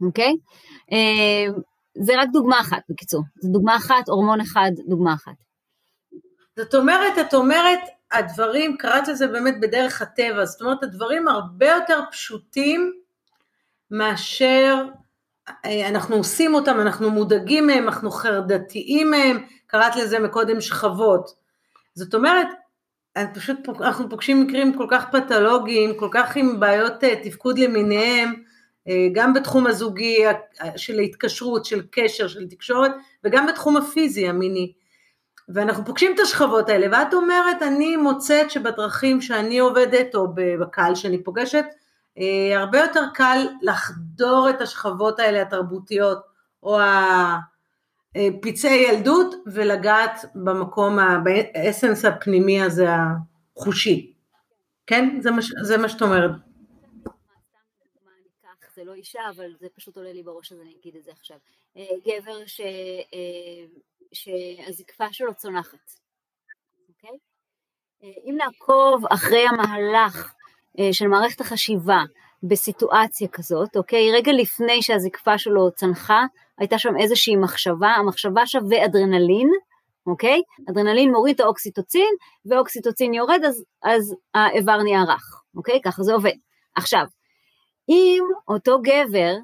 אוקיי? 0.00 0.32
אה, 0.92 1.46
זה 1.98 2.12
רק 2.20 2.28
דוגמה 2.32 2.60
אחת 2.60 2.82
בקיצור, 2.88 3.22
זו 3.40 3.48
דוגמה 3.52 3.76
אחת, 3.76 4.08
הורמון 4.08 4.40
אחד, 4.40 4.70
דוגמה 4.88 5.14
אחת. 5.14 5.32
זאת 6.56 6.74
אומרת, 6.74 7.18
את 7.20 7.34
אומרת, 7.34 7.80
הדברים, 8.12 8.76
קראת 8.76 9.08
לזה 9.08 9.26
באמת 9.26 9.60
בדרך 9.60 10.02
הטבע, 10.02 10.44
זאת 10.44 10.60
אומרת, 10.60 10.82
הדברים 10.82 11.28
הרבה 11.28 11.66
יותר 11.66 12.00
פשוטים 12.10 12.92
מאשר 13.90 14.84
אה, 15.48 15.88
אנחנו 15.88 16.16
עושים 16.16 16.54
אותם, 16.54 16.80
אנחנו 16.80 17.10
מודאגים 17.10 17.66
מהם, 17.66 17.88
אנחנו 17.88 18.10
חרדתיים 18.10 19.10
מהם, 19.10 19.44
קראת 19.66 19.96
לזה 19.96 20.18
מקודם 20.18 20.60
שכבות. 20.60 21.30
זאת 21.94 22.14
אומרת, 22.14 22.46
פשוט, 23.34 23.68
אנחנו 23.80 24.10
פוגשים 24.10 24.40
מקרים 24.40 24.78
כל 24.78 24.86
כך 24.90 25.04
פתולוגיים, 25.12 25.98
כל 25.98 26.08
כך 26.12 26.36
עם 26.36 26.60
בעיות 26.60 27.04
אה, 27.04 27.24
תפקוד 27.24 27.58
למיניהם, 27.58 28.34
גם 29.12 29.32
בתחום 29.34 29.66
הזוגי 29.66 30.18
של 30.76 30.98
ההתקשרות, 30.98 31.64
של 31.64 31.82
קשר, 31.90 32.28
של 32.28 32.48
תקשורת, 32.48 32.90
וגם 33.24 33.46
בתחום 33.46 33.76
הפיזי, 33.76 34.28
המיני. 34.28 34.72
ואנחנו 35.48 35.84
פוגשים 35.84 36.14
את 36.14 36.20
השכבות 36.20 36.68
האלה, 36.68 36.86
ואת 36.92 37.14
אומרת, 37.14 37.62
אני 37.62 37.96
מוצאת 37.96 38.50
שבדרכים 38.50 39.20
שאני 39.20 39.58
עובדת, 39.58 40.14
או 40.14 40.26
בקהל 40.34 40.94
שאני 40.94 41.22
פוגשת, 41.24 41.64
אה, 42.18 42.60
הרבה 42.60 42.78
יותר 42.78 43.04
קל 43.14 43.46
לחדור 43.62 44.50
את 44.50 44.60
השכבות 44.60 45.20
האלה 45.20 45.42
התרבותיות, 45.42 46.18
או 46.62 46.78
הפצעי 48.14 48.86
ילדות, 48.88 49.34
ולגעת 49.46 50.24
במקום, 50.34 50.98
באסנס 51.24 52.04
הפנימי 52.04 52.62
הזה, 52.62 52.88
החושי. 53.56 54.12
כן? 54.86 55.18
זה 55.20 55.30
מה, 55.30 55.42
זה 55.62 55.78
מה 55.78 55.88
שאת 55.88 56.02
אומרת. 56.02 56.30
זה 58.74 58.84
לא 58.84 58.94
אישה, 58.94 59.20
אבל 59.36 59.54
זה 59.60 59.66
פשוט 59.74 59.96
עולה 59.96 60.12
לי 60.12 60.22
בראש 60.22 60.52
אז 60.52 60.60
אני 60.60 60.74
אגיד 60.80 60.96
את 60.96 61.04
זה 61.04 61.10
עכשיו. 61.12 61.36
אה, 61.76 61.86
גבר 62.06 62.46
ש... 62.46 62.60
אה, 62.60 63.64
שהזקפה 64.12 65.12
שלו 65.12 65.34
צונחת, 65.34 65.92
אוקיי? 66.88 67.18
אה, 68.02 68.08
אם 68.24 68.34
נעקוב 68.36 69.06
אחרי 69.12 69.44
המהלך 69.48 70.34
של 70.92 71.08
מערכת 71.08 71.40
החשיבה 71.40 72.02
בסיטואציה 72.42 73.28
כזאת, 73.28 73.76
אוקיי? 73.76 74.12
רגע 74.12 74.32
לפני 74.32 74.82
שהזקפה 74.82 75.38
שלו 75.38 75.70
צנחה, 75.70 76.24
הייתה 76.58 76.78
שם 76.78 76.96
איזושהי 77.00 77.36
מחשבה, 77.36 77.88
המחשבה 77.88 78.46
שווה 78.46 78.84
אדרנלין, 78.84 79.50
אוקיי? 80.06 80.42
אדרנלין 80.70 81.12
מוריד 81.12 81.34
את 81.34 81.40
האוקסיטוצין, 81.40 82.14
ואוקסיטוצין 82.46 83.14
יורד, 83.14 83.40
אז, 83.46 83.64
אז 83.82 84.14
האיבר 84.34 84.82
נהיה 84.82 85.02
רך, 85.02 85.42
אוקיי? 85.56 85.80
ככה 85.84 86.02
זה 86.02 86.12
עובד. 86.12 86.36
עכשיו, 86.76 87.04
אם 87.88 88.24
אותו 88.48 88.78
גבר 88.82 89.34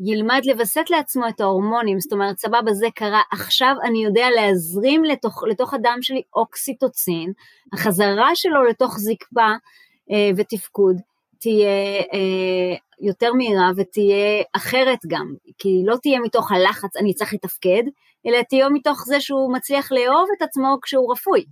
ילמד 0.00 0.40
לווסת 0.44 0.90
לעצמו 0.90 1.28
את 1.28 1.40
ההורמונים, 1.40 2.00
זאת 2.00 2.12
אומרת, 2.12 2.38
סבבה, 2.38 2.72
זה 2.72 2.86
קרה, 2.94 3.20
עכשיו 3.32 3.74
אני 3.84 4.04
יודע 4.04 4.26
להזרים 4.36 5.04
לתוך, 5.04 5.44
לתוך 5.48 5.74
הדם 5.74 5.98
שלי 6.00 6.22
אוקסיטוצין, 6.36 7.32
החזרה 7.72 8.30
שלו 8.34 8.64
לתוך 8.64 8.98
זקפה 8.98 9.50
אה, 10.10 10.30
ותפקוד 10.36 10.96
תהיה 11.40 12.00
אה, 12.12 12.76
יותר 13.00 13.32
מהירה 13.32 13.70
ותהיה 13.76 14.42
אחרת 14.56 14.98
גם, 15.06 15.34
כי 15.58 15.82
לא 15.84 15.96
תהיה 16.02 16.20
מתוך 16.20 16.52
הלחץ 16.52 16.96
אני 16.96 17.14
צריך 17.14 17.34
לתפקד, 17.34 17.82
אלא 18.26 18.42
תהיה 18.48 18.68
מתוך 18.68 19.04
זה 19.06 19.20
שהוא 19.20 19.54
מצליח 19.54 19.92
לאהוב 19.92 20.28
את 20.36 20.42
עצמו 20.42 20.78
כשהוא 20.82 21.12
רפוי. 21.12 21.44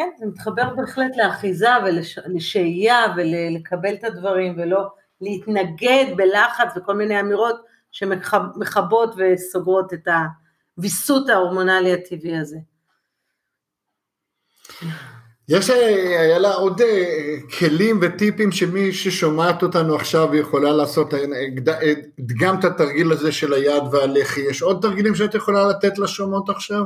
כן, 0.00 0.10
זה 0.18 0.26
מתחבר 0.26 0.74
בהחלט 0.76 1.16
לאחיזה 1.16 1.68
ולשהייה 1.84 3.04
ולקבל 3.16 3.94
את 3.94 4.04
הדברים 4.04 4.54
ולא 4.58 4.88
להתנגד 5.20 6.04
בלחץ 6.16 6.76
וכל 6.76 6.94
מיני 6.94 7.20
אמירות 7.20 7.56
שמכבות 7.92 9.14
וסוגרות 9.16 9.92
את 9.92 10.08
הוויסות 10.76 11.28
ההורמונלי 11.28 11.92
הטבעי 11.92 12.36
הזה. 12.36 12.56
יש 15.48 15.70
היה 15.70 16.38
לה 16.38 16.54
עוד 16.54 16.80
אה, 16.80 17.36
כלים 17.58 18.00
וטיפים 18.02 18.52
שמי 18.52 18.92
ששומעת 18.92 19.62
אותנו 19.62 19.94
עכשיו 19.94 20.34
יכולה 20.34 20.72
לעשות, 20.72 21.14
דגם 22.20 22.58
את 22.58 22.64
התרגיל 22.64 23.12
הזה 23.12 23.32
של 23.32 23.52
היד 23.52 23.82
והלחי, 23.92 24.40
יש 24.40 24.62
עוד 24.62 24.78
תרגילים 24.82 25.14
שאת 25.14 25.34
יכולה 25.34 25.68
לתת 25.68 25.98
לשומעות 25.98 26.48
עכשיו? 26.48 26.82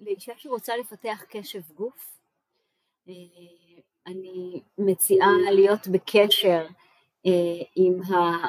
לאישה 0.00 0.32
שרוצה 0.36 0.76
לפתח 0.76 1.24
קשב 1.28 1.60
גוף, 1.74 2.18
אה, 3.08 3.14
אני 4.06 4.60
מציעה 4.78 5.30
להיות 5.50 5.88
בקשר 5.88 6.66
אה, 7.26 7.30
עם, 7.76 8.02
ה... 8.02 8.46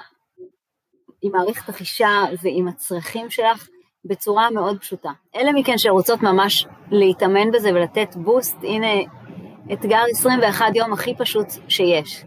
עם 1.22 1.32
מערכת 1.32 1.70
החישה 1.70 2.24
ועם 2.42 2.68
הצרכים 2.68 3.30
שלך 3.30 3.70
בצורה 4.06 4.50
מאוד 4.50 4.80
פשוטה. 4.80 5.12
אלה 5.36 5.52
מכן 5.54 5.78
שרוצות 5.78 6.22
ממש 6.22 6.66
להתאמן 6.92 7.52
בזה 7.52 7.70
ולתת 7.70 8.16
בוסט, 8.16 8.58
הנה 8.64 8.88
אתגר 9.74 10.04
21 10.12 10.66
יום 10.76 10.94
הכי 10.94 11.16
פשוט 11.18 11.48
שיש. 11.68 12.24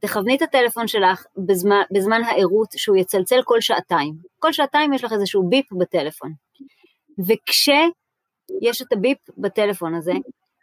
תכווני 0.00 0.36
את 0.36 0.42
הטלפון 0.42 0.88
שלך 0.88 1.24
בזמן, 1.36 1.82
בזמן 1.90 2.24
הערות 2.24 2.68
שהוא 2.76 2.96
יצלצל 2.96 3.40
כל 3.44 3.60
שעתיים. 3.60 4.14
כל 4.38 4.52
שעתיים 4.52 4.92
יש 4.92 5.04
לך 5.04 5.12
איזשהו 5.12 5.48
ביפ 5.48 5.72
בטלפון. 5.72 6.32
וכש... 7.18 7.68
יש 8.62 8.82
את 8.82 8.92
הביפ 8.92 9.18
בטלפון 9.38 9.94
הזה, 9.94 10.12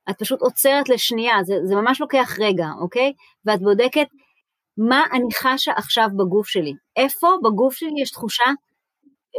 את 0.10 0.20
פשוט 0.20 0.42
עוצרת 0.42 0.90
לשנייה, 0.90 1.36
זה, 1.44 1.56
זה 1.64 1.76
ממש 1.76 2.02
לוקח 2.02 2.36
רגע, 2.40 2.68
אוקיי? 2.82 3.14
ואת 3.46 3.60
בודקת 3.60 4.08
מה 4.78 5.04
אני 5.12 5.34
חשה 5.34 5.72
עכשיו 5.76 6.08
בגוף 6.18 6.48
שלי. 6.48 6.74
איפה 6.96 7.28
בגוף 7.44 7.74
שלי 7.76 8.02
יש 8.02 8.12
תחושה 8.12 8.44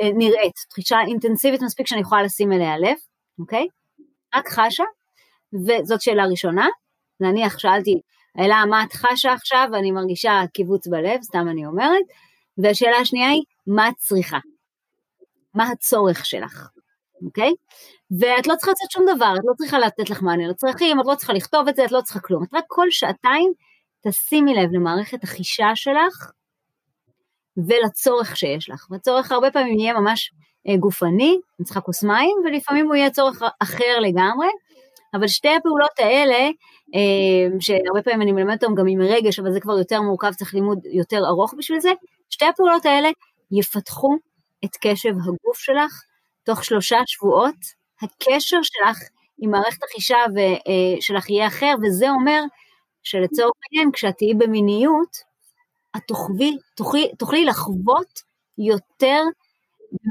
אה, 0.00 0.10
נראית, 0.14 0.54
תחושה 0.70 0.96
אינטנסיבית 1.06 1.62
מספיק 1.62 1.86
שאני 1.86 2.00
יכולה 2.00 2.22
לשים 2.22 2.52
אליה 2.52 2.78
לב, 2.78 2.96
אוקיי? 3.38 3.66
רק 4.34 4.48
חשה, 4.48 4.84
וזאת 5.54 6.00
שאלה 6.00 6.24
ראשונה. 6.26 6.68
נניח 7.20 7.58
שאלתי, 7.58 8.00
אלה, 8.38 8.64
מה 8.70 8.82
את 8.84 8.92
חשה 8.92 9.32
עכשיו? 9.32 9.68
ואני 9.72 9.90
מרגישה 9.90 10.40
קיבוץ 10.54 10.86
בלב, 10.86 11.22
סתם 11.22 11.48
אני 11.50 11.66
אומרת. 11.66 12.04
והשאלה 12.58 12.96
השנייה 12.96 13.28
היא, 13.28 13.42
מה 13.66 13.88
את 13.88 13.94
צריכה? 13.98 14.38
מה 15.54 15.68
הצורך 15.70 16.26
שלך, 16.26 16.68
אוקיי? 17.24 17.52
ואת 18.18 18.46
לא 18.46 18.54
צריכה 18.54 18.70
לעשות 18.70 18.90
שום 18.90 19.04
דבר, 19.16 19.34
את 19.36 19.44
לא 19.44 19.54
צריכה 19.56 19.78
לתת 19.78 20.10
לך 20.10 20.22
מענה 20.22 20.48
לצרכים, 20.48 21.00
את 21.00 21.06
לא 21.06 21.14
צריכה 21.14 21.32
לכתוב 21.32 21.68
את 21.68 21.76
זה, 21.76 21.84
את 21.84 21.92
לא 21.92 22.00
צריכה 22.00 22.20
כלום. 22.20 22.44
את 22.44 22.54
רק 22.54 22.64
כל 22.66 22.86
שעתיים 22.90 23.52
תשימי 24.08 24.54
לב 24.54 24.72
למערכת 24.72 25.24
החישה 25.24 25.70
שלך 25.74 26.30
ולצורך 27.56 28.36
שיש 28.36 28.70
לך. 28.70 28.86
והצורך 28.90 29.32
הרבה 29.32 29.50
פעמים 29.50 29.78
יהיה 29.78 29.94
ממש 29.94 30.32
אה, 30.68 30.76
גופני, 30.76 31.38
אני 31.58 31.64
צריכה 31.64 31.80
כוס 31.80 32.04
מים, 32.04 32.36
ולפעמים 32.44 32.86
הוא 32.86 32.94
יהיה 32.94 33.10
צורך 33.10 33.42
אחר 33.62 34.00
לגמרי, 34.00 34.48
אבל 35.14 35.28
שתי 35.28 35.48
הפעולות 35.48 35.98
האלה, 35.98 36.50
אה, 36.94 37.60
שהרבה 37.60 38.02
פעמים 38.04 38.22
אני 38.22 38.32
מלמדת 38.32 38.64
אותם 38.64 38.74
גם 38.74 38.86
עם 38.88 39.00
רגש, 39.00 39.38
אבל 39.38 39.52
זה 39.52 39.60
כבר 39.60 39.78
יותר 39.78 40.00
מורכב, 40.00 40.32
צריך 40.32 40.54
לימוד 40.54 40.78
יותר 40.84 41.18
ארוך 41.26 41.54
בשביל 41.58 41.80
זה, 41.80 41.90
שתי 42.30 42.44
הפעולות 42.44 42.86
האלה 42.86 43.08
יפתחו 43.50 44.16
את 44.64 44.70
קשב 44.80 45.10
הגוף 45.10 45.58
שלך 45.58 46.02
תוך 46.44 46.64
שלושה 46.64 46.96
שבועות, 47.06 47.54
הקשר 48.02 48.62
שלך 48.62 48.98
עם 49.38 49.50
מערכת 49.50 49.82
החישה 49.82 50.16
אה, 50.16 51.00
שלך 51.00 51.30
יהיה 51.30 51.46
אחר, 51.46 51.74
וזה 51.82 52.10
אומר 52.10 52.42
שלצורך 53.02 53.52
העניין, 53.64 53.92
כשאת 53.92 54.14
תהיי 54.18 54.34
במיניות, 54.34 55.16
את 55.96 56.02
תוכלי, 56.06 56.56
תוכלי, 56.76 57.10
תוכלי 57.18 57.44
לחוות 57.44 58.20
יותר 58.58 59.22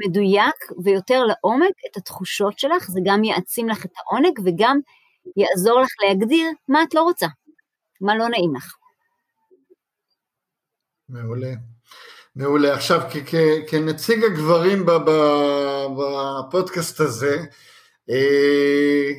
מדויק 0.05 0.55
ויותר 0.83 1.23
לעומק 1.23 1.73
את 1.91 1.97
התחושות 1.97 2.59
שלך, 2.59 2.91
זה 2.91 2.99
גם 3.05 3.23
יעצים 3.23 3.69
לך 3.69 3.85
את 3.85 3.91
העונג 3.97 4.39
וגם 4.45 4.79
יעזור 5.37 5.81
לך 5.81 5.89
להגדיר 6.03 6.47
מה 6.67 6.83
את 6.83 6.93
לא 6.93 7.01
רוצה, 7.03 7.27
מה 8.01 8.15
לא 8.15 8.27
נעים 8.27 8.55
לך. 8.55 8.75
מעולה. 11.09 11.53
מעולה. 12.35 12.73
עכשיו, 12.73 13.01
כנציג 13.67 14.23
הגברים 14.23 14.85
בפודקאסט 15.97 16.99
הזה, 16.99 17.37
אה, 18.09 19.09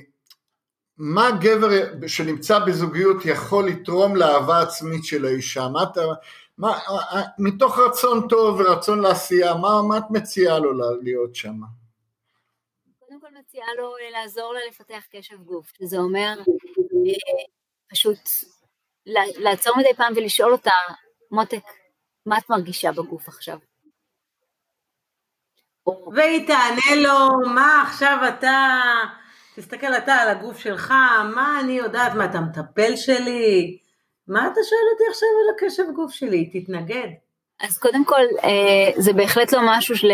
מה 0.97 1.31
גבר 1.41 1.69
שנמצא 2.07 2.59
בזוגיות 2.59 3.17
יכול 3.25 3.69
לתרום 3.69 4.17
לאהבה 4.17 4.61
עצמית 4.61 5.05
של 5.05 5.25
האישה? 5.25 5.69
מה 5.69 5.83
אתה, 5.83 6.01
מה, 6.59 6.79
מתוך 7.39 7.79
רצון 7.79 8.29
טוב 8.29 8.61
ורצון 8.61 9.01
לעשייה, 9.01 9.55
מה, 9.55 9.83
מה 9.89 9.99
את 9.99 10.11
מציעה 10.11 10.59
לו 10.59 10.73
להיות 11.03 11.35
שם? 11.35 11.61
קודם 12.99 13.21
כל 13.21 13.27
מציעה 13.41 13.69
לו 13.79 13.97
אה, 13.97 14.11
לעזור 14.11 14.55
לה 14.55 14.61
לפתח 14.69 15.03
קשב 15.11 15.43
גוף, 15.43 15.73
שזה 15.79 15.99
אומר 15.99 16.35
אה, 16.39 17.45
פשוט 17.91 18.19
לעצור 19.37 19.77
מדי 19.79 19.95
פעם 19.97 20.13
ולשאול 20.17 20.53
אותה, 20.53 20.71
מותק, 21.31 21.65
מה 22.27 22.39
את 22.39 22.51
מרגישה 22.51 22.93
בגוף 22.93 23.29
עכשיו? 23.29 23.59
והיא 26.15 26.47
תענה 26.47 27.03
לו, 27.03 27.51
מה 27.55 27.83
עכשיו 27.83 28.19
אתה, 28.29 28.81
תסתכל 29.57 29.95
אתה 29.95 30.15
על 30.15 30.29
הגוף 30.29 30.59
שלך, 30.59 30.91
מה 31.35 31.61
אני 31.65 31.73
יודעת, 31.73 32.15
מה 32.15 32.25
אתה 32.25 32.41
מטפל 32.41 32.97
שלי? 32.97 33.79
מה 34.29 34.47
אתה 34.47 34.61
שואל 34.69 34.81
אותי 34.93 35.05
עכשיו 35.11 35.29
על 35.29 35.55
הקשב 35.55 35.95
גוף 35.95 36.13
שלי? 36.13 36.51
תתנגד. 36.53 37.09
אז 37.63 37.79
קודם 37.79 38.05
כל, 38.05 38.23
אה, 38.45 38.91
זה 38.97 39.13
בהחלט 39.13 39.53
לא 39.53 39.61
משהו 39.65 39.97
של, 39.97 40.13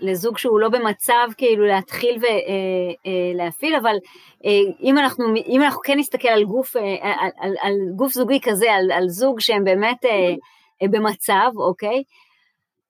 לזוג 0.00 0.38
שהוא 0.38 0.60
לא 0.60 0.68
במצב 0.68 1.28
כאילו 1.36 1.66
להתחיל 1.66 2.16
ולהפעיל, 2.16 3.74
אה, 3.74 3.78
אה, 3.78 3.82
אבל 3.82 3.96
אם 4.82 4.98
אנחנו, 4.98 5.24
אם 5.46 5.62
אנחנו 5.62 5.80
כן 5.80 5.98
נסתכל 5.98 6.28
על 6.28 6.44
גוף, 6.44 6.76
על, 6.76 7.30
על, 7.40 7.54
על 7.60 7.72
גוף 7.96 8.12
זוגי 8.12 8.40
כזה, 8.42 8.72
על, 8.72 8.92
על 8.92 9.08
זוג 9.08 9.40
שהם 9.40 9.64
באמת 9.64 10.04
במצב, 10.86 11.50
אוקיי? 11.56 12.02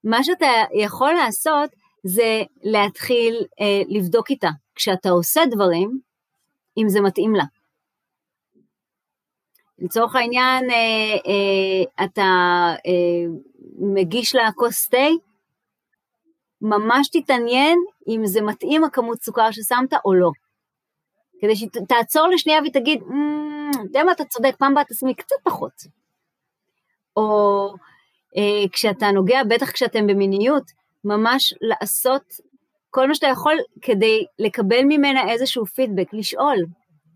מה 0.05 0.25
שאתה 0.25 0.47
יכול 0.75 1.13
לעשות 1.13 1.71
זה 2.05 2.43
להתחיל 2.63 3.45
לבדוק 3.89 4.31
איתה. 4.31 4.51
כשאתה 4.75 5.11
עושה 5.11 5.41
דברים, 5.51 6.01
אם 6.79 6.89
זה 6.89 7.01
מתאים 7.01 7.35
לה. 7.35 7.45
לצורך 9.79 10.15
העניין, 10.17 10.71
אה, 10.71 10.77
אה, 11.27 12.05
אתה 12.05 12.23
אה, 12.87 13.33
מגיש 13.79 14.35
לה 14.35 14.53
כוס 14.55 14.89
תה, 14.89 15.07
ממש 16.63 17.09
תתעניין 17.09 17.79
אם 18.09 18.21
זה 18.25 18.41
מתאים 18.41 18.85
הכמות 18.85 19.23
סוכר 19.23 19.51
ששמת 19.51 19.95
או 20.05 20.15
לא. 20.15 20.31
כדי 21.41 21.57
שתעצור 21.57 22.29
לשנייה 22.29 22.61
ותגיד, 22.67 23.03
אתה 23.71 23.81
יודע 23.85 24.05
מה, 24.05 24.13
אתה 24.13 24.25
צודק, 24.25 24.55
פעם 24.59 24.73
הבאה 24.73 24.85
תשימי 24.85 25.15
קצת 25.15 25.37
פחות. 25.43 25.98
או 27.19 27.75
אה, 28.37 28.69
כשאתה 28.73 29.11
נוגע, 29.11 29.41
בטח 29.49 29.71
כשאתם 29.71 30.07
במיניות, 30.07 30.63
ממש 31.05 31.55
לעשות 31.61 32.23
כל 32.91 33.09
מה 33.09 33.15
שאתה 33.15 33.27
יכול 33.27 33.57
כדי 33.83 34.25
לקבל 34.39 34.81
ממנה 34.83 35.31
איזשהו 35.31 35.67
פידבק, 35.67 36.13
לשאול, 36.13 36.57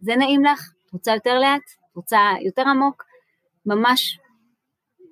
זה 0.00 0.16
נעים 0.16 0.44
לך? 0.44 0.72
רוצה 0.92 1.14
יותר 1.14 1.38
לאט? 1.38 1.62
רוצה 1.96 2.18
יותר 2.44 2.62
עמוק, 2.68 3.04
ממש 3.66 4.18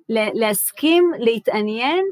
להסכים, 0.09 1.11
להתעניין 1.19 2.05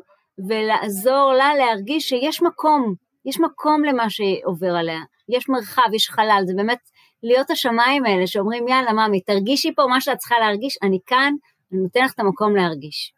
ולעזור 0.47 1.33
לה 1.33 1.55
להרגיש 1.55 2.09
שיש 2.09 2.41
מקום, 2.41 2.93
יש 3.25 3.39
מקום 3.39 3.83
למה 3.83 4.09
שעובר 4.09 4.75
עליה, 4.75 4.99
יש 5.29 5.49
מרחב, 5.49 5.93
יש 5.93 6.09
חלל, 6.09 6.43
זה 6.47 6.53
באמת 6.55 6.79
להיות 7.23 7.49
השמיים 7.49 8.05
האלה 8.05 8.27
שאומרים 8.27 8.67
יאללה 8.67 8.93
ממי 8.93 9.21
תרגישי 9.21 9.75
פה 9.75 9.85
מה 9.89 10.01
שאת 10.01 10.17
צריכה 10.17 10.39
להרגיש, 10.39 10.77
אני 10.83 10.99
כאן, 11.05 11.33
אני 11.71 11.81
נותן 11.81 12.03
לך 12.03 12.13
את 12.13 12.19
המקום 12.19 12.55
להרגיש. 12.55 13.13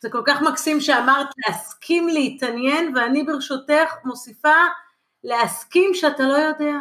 זה 0.00 0.10
כל 0.10 0.22
כך 0.26 0.42
מקסים 0.42 0.80
שאמרת 0.80 1.26
להסכים 1.46 2.08
להתעניין 2.08 2.96
ואני 2.96 3.22
ברשותך 3.22 3.94
מוסיפה 4.04 4.56
להסכים 5.24 5.90
שאתה 5.94 6.22
לא 6.22 6.36
יודע, 6.36 6.74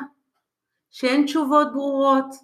שאין 0.92 1.26
תשובות 1.26 1.74
ברורות, 1.74 2.36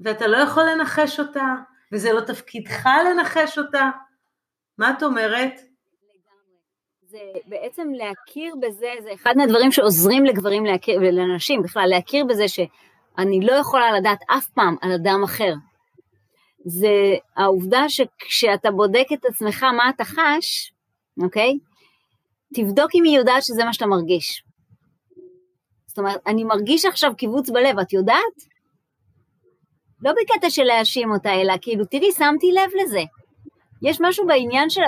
ואתה 0.00 0.26
לא 0.26 0.36
יכול 0.36 0.62
לנחש 0.62 1.20
אותה, 1.20 1.54
וזה 1.92 2.12
לא 2.12 2.20
תפקידך 2.20 2.86
לנחש 3.04 3.58
אותה. 3.58 3.90
מה 4.78 4.90
את 4.90 5.02
אומרת? 5.02 5.60
זה 7.02 7.18
בעצם 7.46 7.88
להכיר 7.92 8.54
בזה, 8.60 8.90
זה 9.02 9.14
אחד 9.14 9.32
מהדברים 9.36 9.72
שעוזרים 9.72 10.24
לגברים 10.24 10.64
להכיר, 10.64 11.00
ולנשים 11.00 11.62
בכלל, 11.62 11.86
להכיר 11.86 12.24
בזה 12.24 12.48
שאני 12.48 13.40
לא 13.42 13.52
יכולה 13.52 13.98
לדעת 13.98 14.18
אף 14.38 14.46
פעם 14.48 14.76
על 14.82 14.92
אדם 14.92 15.22
אחר. 15.24 15.54
זה 16.64 17.14
העובדה 17.36 17.88
שכשאתה 17.88 18.70
בודק 18.70 19.06
את 19.12 19.24
עצמך 19.24 19.62
מה 19.62 19.90
אתה 19.90 20.04
חש, 20.04 20.72
אוקיי? 21.22 21.58
תבדוק 22.54 22.90
אם 22.94 23.04
היא 23.04 23.18
יודעת 23.18 23.42
שזה 23.42 23.64
מה 23.64 23.72
שאתה 23.72 23.86
מרגיש. 23.86 24.42
זאת 25.86 25.98
אומרת, 25.98 26.20
אני 26.26 26.44
מרגיש 26.44 26.84
עכשיו 26.84 27.16
קיבוץ 27.16 27.50
בלב, 27.50 27.78
את 27.78 27.92
יודעת? 27.92 28.54
לא 30.02 30.12
בקטע 30.12 30.50
של 30.50 30.62
להאשים 30.62 31.10
אותה, 31.10 31.32
אלא 31.34 31.54
כאילו, 31.60 31.84
תראי, 31.84 32.12
שמתי 32.12 32.52
לב 32.52 32.70
לזה. 32.82 33.02
יש 33.82 34.00
משהו 34.00 34.26
בעניין 34.26 34.70
של, 34.70 34.80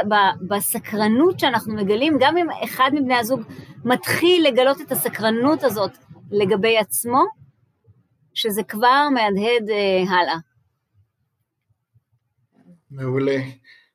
בסקרנות 0.49 1.41
שאנחנו 1.41 1.75
מגלים, 1.75 2.17
גם 2.21 2.37
אם 2.37 2.47
אחד 2.65 2.91
מבני 2.95 3.17
הזוג 3.17 3.41
מתחיל 3.85 4.47
לגלות 4.47 4.81
את 4.81 4.93
הסקרנות 4.93 5.65
הזאת 5.65 5.91
לגבי 6.31 6.79
עצמו, 6.79 7.25
שזה 8.35 8.63
כבר 8.63 9.09
מהדהד 9.15 9.71
אה, 9.71 10.17
הלאה. 10.17 10.37
מעולה. 12.91 13.39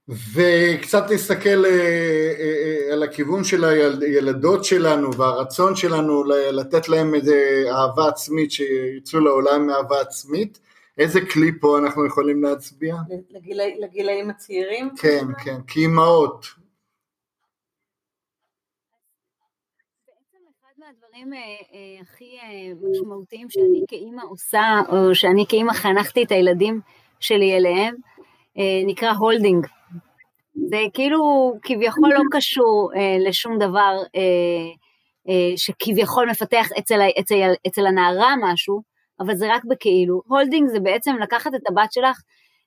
וקצת 0.08 1.10
להסתכל 1.10 1.65
אה, 1.65 1.69
אה, 1.69 2.87
אה, 2.89 2.94
על 2.94 3.04
הכיוון 3.04 3.44
של 3.44 3.63
הילדות 3.65 4.65
שלנו 4.65 5.17
והרצון 5.17 5.75
שלנו 5.75 6.23
לתת 6.52 6.89
להם 6.89 7.15
איזה 7.15 7.63
אהבה 7.71 8.08
עצמית, 8.08 8.52
שיצאו 8.52 9.19
לעולם 9.19 9.67
מאהבה 9.67 10.02
עצמית. 10.02 10.60
איזה 10.98 11.19
כלי 11.25 11.52
פה 11.62 11.77
אנחנו 11.77 12.06
יכולים 12.06 12.44
להצביע? 12.44 12.96
לגיל, 13.29 13.62
לגילאים 13.79 14.29
הצעירים? 14.29 14.89
כן, 14.98 15.25
כן, 15.44 15.58
כאימהות. 15.67 16.46
הדברים 20.89 21.31
הכי 22.02 22.37
משמעותיים 22.92 23.50
שאני 23.50 23.83
כאימא 23.87 24.21
עושה, 24.29 24.81
או 24.89 25.15
שאני 25.15 25.46
כאימא 25.50 25.73
חנכתי 25.73 26.23
את 26.23 26.31
הילדים 26.31 26.81
שלי 27.19 27.58
אליהם, 27.58 27.96
נקרא 28.87 29.12
הולדינג. 29.12 29.67
זה 30.69 30.77
כאילו 30.93 31.54
כביכול 31.62 32.10
לא 32.13 32.21
קשור 32.31 32.91
לשום 33.27 33.60
דבר 33.60 33.97
שכביכול 35.56 36.29
מפתח 36.29 36.67
אצל, 36.79 36.99
אצל, 37.19 37.54
אצל 37.67 37.87
הנערה 37.87 38.33
משהו, 38.41 38.81
אבל 39.19 39.35
זה 39.35 39.54
רק 39.54 39.65
בכאילו. 39.65 40.21
holding 40.27 40.69
זה 40.69 40.79
בעצם 40.79 41.15
לקחת 41.21 41.56
את 41.56 41.62
הבת 41.69 41.93
שלך 41.93 42.21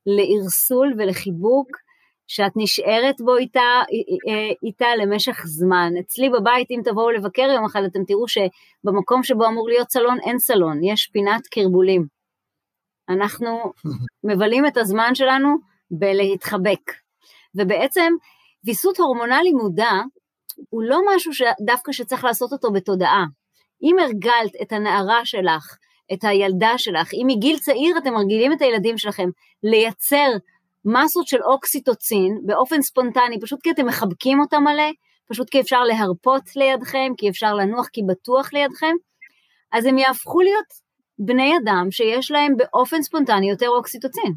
לערסול 0.07 0.95
ולחיבוק 0.99 1.69
שאת 2.29 2.53
נשארת 2.57 3.21
בו 3.21 3.37
איתה, 3.37 3.83
איתה 4.63 4.87
למשך 4.97 5.43
זמן. 5.45 5.93
אצלי 6.01 6.31
בבית, 6.31 6.71
אם 6.71 6.81
תבואו 6.85 7.11
לבקר 7.11 7.43
יום 7.55 7.65
אחד, 7.65 7.83
אתם 7.83 8.05
תראו 8.05 8.25
שבמקום 8.29 9.23
שבו 9.23 9.47
אמור 9.47 9.69
להיות 9.69 9.91
סלון, 9.91 10.19
אין 10.21 10.39
סלון, 10.39 10.85
יש 10.85 11.07
פינת 11.07 11.47
כרבולים. 11.47 12.07
אנחנו 13.09 13.73
מבלים 14.29 14.67
את 14.67 14.77
הזמן 14.77 15.15
שלנו 15.15 15.74
בלהתחבק. 15.99 16.93
ובעצם 17.55 18.13
ויסות 18.65 18.99
הורמונלי 18.99 19.53
מודע 19.53 19.93
הוא 20.71 20.83
לא 20.83 21.01
משהו 21.15 21.33
שדווקא 21.35 21.93
שצריך 21.93 22.25
לעשות 22.25 22.53
אותו 22.53 22.73
בתודעה. 22.73 23.25
אם 23.83 23.97
הרגלת 23.99 24.53
את 24.63 24.73
הנערה 24.73 25.21
שלך, 25.25 25.77
את 26.13 26.25
הילדה 26.25 26.79
שלך, 26.79 27.15
אם 27.15 27.27
מגיל 27.27 27.59
צעיר 27.59 27.99
אתם 27.99 28.13
מרגילים 28.13 28.53
את 28.53 28.63
הילדים 28.63 28.99
שלכם 28.99 29.29
לייצר 29.63 30.29
מסות 30.85 31.27
של 31.27 31.43
אוקסיטוצין 31.43 32.41
באופן 32.47 32.83
ספונטני, 32.83 33.41
פשוט 33.41 33.63
כי 33.63 33.71
אתם 33.71 33.87
מחבקים 33.87 34.41
אותם 34.41 34.63
מלא, 34.63 34.91
פשוט 35.31 35.51
כי 35.51 35.61
אפשר 35.61 35.81
להרפות 35.81 36.57
לידכם, 36.57 37.13
כי 37.17 37.29
אפשר 37.29 37.55
לנוח 37.55 37.89
כי 37.89 38.01
בטוח 38.09 38.53
לידכם, 38.53 38.93
אז 39.73 39.87
הם 39.87 39.99
יהפכו 39.99 40.41
להיות 40.41 40.67
בני 41.19 41.53
אדם 41.57 41.91
שיש 41.91 42.31
להם 42.31 42.57
באופן 42.57 43.03
ספונטני 43.03 43.51
יותר 43.51 43.69
אוקסיטוצין. 43.69 44.33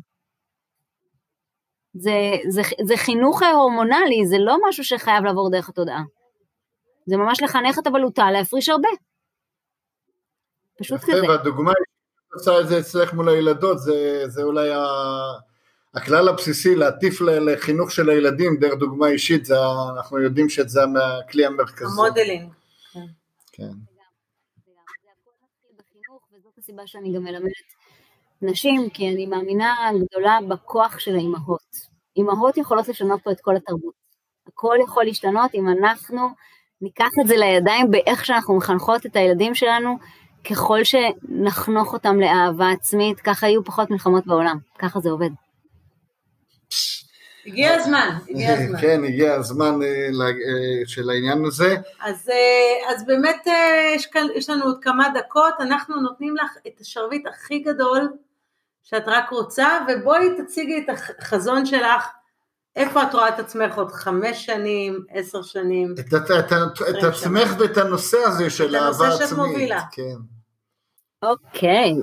זה, 1.99 2.11
זה, 2.49 2.61
זה 2.83 2.97
חינוך 2.97 3.43
הורמונלי, 3.43 4.27
זה 4.27 4.37
לא 4.39 4.57
משהו 4.69 4.83
שחייב 4.83 5.23
לעבור 5.23 5.51
דרך 5.51 5.69
התודעה. 5.69 6.03
זה 7.05 7.17
ממש 7.17 7.43
לחנך 7.43 7.79
את 7.79 7.87
הבלוטה 7.87 8.31
להפריש 8.31 8.69
הרבה. 8.69 8.89
פשוט 10.79 11.01
כזה. 11.01 11.27
והדוגמה 11.27 11.71
עושה 12.33 12.59
את 12.61 12.67
זה 12.67 12.79
אצלך 12.79 13.13
מול 13.13 13.29
הילדות, 13.29 13.79
זה, 13.79 14.23
זה 14.27 14.43
אולי 14.43 14.73
ה... 14.73 14.85
הכלל 15.93 16.27
הבסיסי 16.27 16.75
להטיף 16.75 17.21
לחינוך 17.21 17.91
של 17.91 18.09
הילדים 18.09 18.57
דרך 18.59 18.73
דוגמה 18.79 19.07
אישית, 19.07 19.45
זה, 19.45 19.55
אנחנו 19.95 20.19
יודעים 20.19 20.49
שזה 20.49 20.81
הכלי 21.23 21.45
המרכזי. 21.45 22.01
המודלינג. 22.01 22.51
כן. 22.93 23.05
כן. 23.51 23.71
הסיבה 26.67 26.87
שאני 26.87 27.13
גם 27.15 27.23
מלמדת 27.23 27.51
נשים, 28.41 28.89
כי 28.89 29.09
אני 29.09 29.25
מאמינה 29.25 29.75
גדולה 30.05 30.39
בכוח 30.49 30.99
של 30.99 31.15
האימהות. 31.15 31.86
אימהות 32.17 32.57
יכולות 32.57 32.87
לשנות 32.87 33.23
פה 33.23 33.31
את 33.31 33.41
כל 33.41 33.55
התרבות. 33.55 33.93
הכל 34.47 34.75
יכול 34.83 35.03
להשתנות 35.03 35.51
אם 35.53 35.69
אנחנו 35.69 36.29
ניקח 36.81 37.09
את 37.21 37.27
זה 37.27 37.37
לידיים 37.37 37.91
באיך 37.91 38.25
שאנחנו 38.25 38.57
מחנכות 38.57 39.05
את 39.05 39.15
הילדים 39.15 39.55
שלנו, 39.55 39.97
ככל 40.49 40.79
שנחנוך 40.83 41.93
אותם 41.93 42.19
לאהבה 42.19 42.69
עצמית, 42.69 43.19
ככה 43.19 43.47
יהיו 43.47 43.63
פחות 43.63 43.91
מלחמות 43.91 44.27
בעולם, 44.27 44.57
ככה 44.79 44.99
זה 44.99 45.09
עובד. 45.09 45.29
הגיע 47.47 47.73
הזמן, 47.73 48.09
הגיע 48.29 48.53
הזמן. 48.53 48.81
כן, 48.81 49.03
הגיע 49.03 49.33
הזמן 49.33 49.79
אה, 49.81 49.87
אה, 49.87 50.85
של 50.85 51.09
העניין 51.09 51.45
הזה. 51.45 51.75
אז, 52.01 52.29
אה, 52.29 52.93
אז 52.93 53.05
באמת 53.05 53.47
יש, 53.95 54.05
כאן, 54.05 54.27
יש 54.35 54.49
לנו 54.49 54.65
עוד 54.65 54.77
כמה 54.81 55.07
דקות, 55.19 55.53
אנחנו 55.59 56.01
נותנים 56.01 56.35
לך 56.35 56.57
את 56.67 56.81
השרביט 56.81 57.27
הכי 57.27 57.59
גדול 57.59 58.09
שאת 58.89 59.03
רק 59.07 59.29
רוצה, 59.29 59.67
ובואי 59.87 60.29
תציגי 60.37 60.77
את 60.77 60.89
החזון 61.19 61.65
שלך, 61.65 62.07
איפה 62.75 63.03
את 63.03 63.13
רואה 63.13 63.29
את 63.29 63.39
עצמך 63.39 63.77
עוד 63.77 63.91
חמש 63.91 64.45
שנים, 64.45 64.99
עשר 65.09 65.41
שנים, 65.41 65.93
את, 65.99 66.13
את, 66.13 66.31
את, 66.31 66.51
את 66.89 67.03
עצמך 67.03 67.55
ואת 67.59 67.77
הנושא 67.77 68.17
הזה 68.17 68.49
של 68.49 68.75
אהבה 68.75 68.89
עצמית. 68.89 69.01
את 69.01 69.19
הנושא 69.19 69.27
שאת 69.27 69.37
מובילה. 69.37 69.81
כן. 69.91 70.15
אוקיי. 71.23 71.93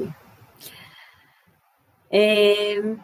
אמ, 2.12 2.96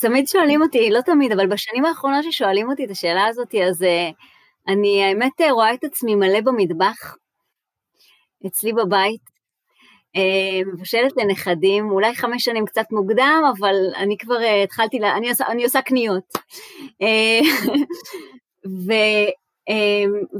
תמיד 0.00 0.28
שואלים 0.28 0.62
אותי, 0.62 0.90
לא 0.90 1.00
תמיד, 1.00 1.32
אבל 1.32 1.46
בשנים 1.46 1.84
האחרונות 1.84 2.24
ששואלים 2.24 2.70
אותי 2.70 2.84
את 2.84 2.90
השאלה 2.90 3.26
הזאת, 3.26 3.54
אז 3.68 3.82
uh, 3.82 3.86
אני 4.68 5.04
האמת 5.04 5.40
uh, 5.40 5.52
רואה 5.52 5.74
את 5.74 5.84
עצמי 5.84 6.14
מלא 6.14 6.40
במטבח, 6.40 7.16
אצלי 8.46 8.72
בבית, 8.72 9.29
uh, 10.16 10.68
מבשלת 10.72 11.12
לנכדים, 11.16 11.90
אולי 11.90 12.14
חמש 12.14 12.44
שנים 12.44 12.66
קצת 12.66 12.86
מוקדם, 12.92 13.42
אבל 13.58 13.74
אני 13.96 14.16
כבר 14.18 14.36
uh, 14.36 14.64
התחלתי, 14.64 14.98
לה, 14.98 15.16
אני, 15.16 15.28
עושה, 15.28 15.46
אני 15.46 15.64
עושה 15.64 15.82
קניות. 15.82 16.32
Uh, 17.02 17.46
ו, 18.86 18.92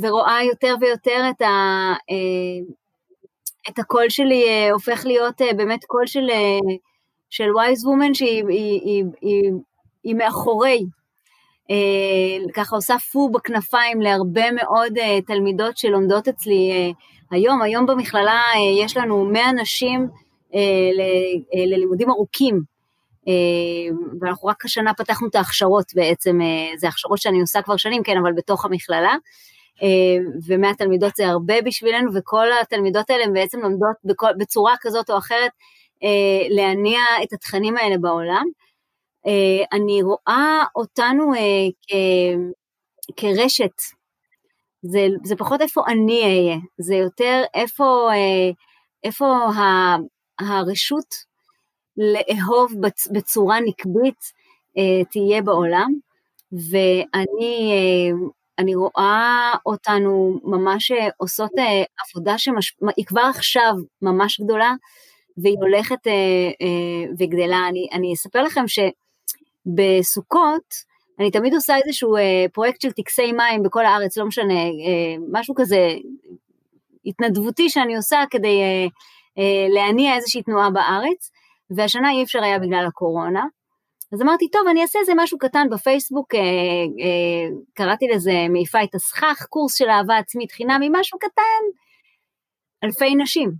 ורואה 0.02 0.44
יותר 0.44 0.74
ויותר 0.80 1.24
את, 1.30 1.42
ה, 1.42 1.92
את 3.68 3.78
הקול 3.78 4.08
שלי 4.08 4.70
הופך 4.70 5.06
להיות 5.06 5.40
באמת 5.56 5.84
קול 5.84 6.06
של... 6.06 6.26
של 7.30 7.44
wise 7.44 7.84
woman 7.84 8.14
שהיא 8.14 8.44
היא, 8.48 8.80
היא, 8.84 9.04
היא, 9.20 9.52
היא 10.04 10.14
מאחורי, 10.14 10.84
אה, 11.70 12.52
ככה 12.54 12.76
עושה 12.76 12.98
פו 12.98 13.28
בכנפיים 13.28 14.00
להרבה 14.00 14.52
מאוד 14.52 14.98
אה, 14.98 15.18
תלמידות 15.26 15.76
שלומדות 15.76 16.28
אצלי 16.28 16.72
אה, 16.72 16.90
היום, 17.30 17.62
היום 17.62 17.86
במכללה 17.86 18.42
אה, 18.54 18.84
יש 18.84 18.96
לנו 18.96 19.24
100 19.24 19.52
נשים 19.52 20.08
אה, 20.54 20.60
אה, 21.54 21.66
ללימודים 21.66 22.10
ארוכים, 22.10 22.60
ואנחנו 24.20 24.48
רק 24.48 24.64
השנה 24.64 24.94
פתחנו 24.94 25.28
את 25.28 25.34
ההכשרות 25.34 25.84
בעצם, 25.94 26.38
זה 26.78 26.88
הכשרות 26.88 27.18
שאני 27.18 27.40
עושה 27.40 27.62
כבר 27.62 27.76
שנים, 27.76 28.02
כן, 28.02 28.16
אבל 28.22 28.32
בתוך 28.32 28.64
המכללה. 28.64 29.14
אה, 29.82 29.88
ומאה 30.46 30.74
תלמידות 30.74 31.16
זה 31.16 31.26
הרבה 31.26 31.62
בשבילנו, 31.62 32.10
וכל 32.14 32.46
התלמידות 32.62 33.10
האלה 33.10 33.24
בעצם 33.32 33.60
לומדות 33.60 33.96
בכל, 34.04 34.30
בצורה 34.38 34.74
כזאת 34.80 35.10
או 35.10 35.18
אחרת 35.18 35.50
להניע 36.50 37.00
את 37.22 37.32
התכנים 37.32 37.76
האלה 37.76 37.98
בעולם. 37.98 38.44
אני 39.72 40.02
רואה 40.02 40.64
אותנו 40.76 41.32
כ, 41.88 41.92
כרשת, 43.16 43.72
זה, 44.82 45.06
זה 45.24 45.36
פחות 45.36 45.60
איפה 45.60 45.82
אני 45.88 46.22
אהיה, 46.22 46.56
זה 46.78 46.94
יותר 46.94 47.42
איפה, 47.54 48.08
אה, 48.12 48.50
איפה 49.04 49.26
ה, 49.26 49.96
הרשות 50.40 51.14
לאהוב 51.96 52.72
בצ, 52.80 53.08
בצורה 53.12 53.60
נקבית 53.60 54.20
אה, 54.78 55.04
תהיה 55.10 55.42
בעולם, 55.42 55.92
ואני 56.52 57.72
אה, 57.72 58.10
אני 58.58 58.74
רואה 58.74 59.52
אותנו 59.66 60.40
ממש 60.44 60.90
אה, 60.90 61.08
עושות 61.16 61.50
אה, 61.58 61.82
עבודה 62.08 62.38
שהיא 62.38 63.06
כבר 63.06 63.20
עכשיו 63.36 63.72
ממש 64.02 64.40
גדולה, 64.40 64.74
והיא 65.36 65.56
הולכת 65.60 66.06
אה, 66.06 66.12
אה, 66.62 67.12
וגדלה. 67.18 67.68
אני, 67.68 67.88
אני 67.92 68.14
אספר 68.14 68.42
לכם 68.42 68.64
שבסוכות, 69.66 70.89
אני 71.20 71.30
תמיד 71.30 71.54
עושה 71.54 71.76
איזשהו 71.76 72.16
אה, 72.16 72.46
פרויקט 72.52 72.80
של 72.80 72.92
טקסי 72.92 73.32
מים 73.32 73.62
בכל 73.62 73.86
הארץ, 73.86 74.16
לא 74.16 74.26
משנה, 74.26 74.54
אה, 74.54 75.16
משהו 75.32 75.54
כזה 75.54 75.88
התנדבותי 77.06 77.70
שאני 77.70 77.96
עושה 77.96 78.24
כדי 78.30 78.60
אה, 78.60 78.86
אה, 79.38 79.66
להניע 79.68 80.14
איזושהי 80.16 80.42
תנועה 80.42 80.70
בארץ, 80.70 81.30
והשנה 81.70 82.10
אי 82.10 82.22
אפשר 82.22 82.42
היה 82.42 82.58
בגלל 82.58 82.84
הקורונה. 82.88 83.44
אז 84.12 84.22
אמרתי, 84.22 84.48
טוב, 84.48 84.62
אני 84.70 84.82
אעשה 84.82 84.98
איזה 84.98 85.12
משהו 85.16 85.38
קטן 85.38 85.66
בפייסבוק, 85.70 86.34
אה, 86.34 86.40
אה, 86.40 87.56
קראתי 87.74 88.08
לזה 88.08 88.32
מעיפה 88.48 88.82
את 88.82 88.94
הסכך, 88.94 89.46
קורס 89.48 89.78
של 89.78 89.88
אהבה 89.88 90.18
עצמית 90.18 90.52
חינמי, 90.52 90.88
משהו 90.92 91.18
קטן, 91.18 91.80
אלפי 92.84 93.14
נשים. 93.14 93.52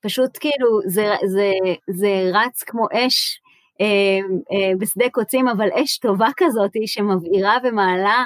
פשוט 0.00 0.30
כאילו 0.40 0.80
זה, 0.86 1.14
זה, 1.26 1.50
זה 1.90 2.30
רץ 2.32 2.62
כמו 2.62 2.86
אש 2.92 3.40
בשדה 4.78 5.04
קוצים, 5.12 5.48
אבל 5.48 5.68
אש 5.74 5.98
טובה 5.98 6.28
כזאת 6.36 6.72
שמבעירה 6.86 7.56
ומעלה 7.64 8.24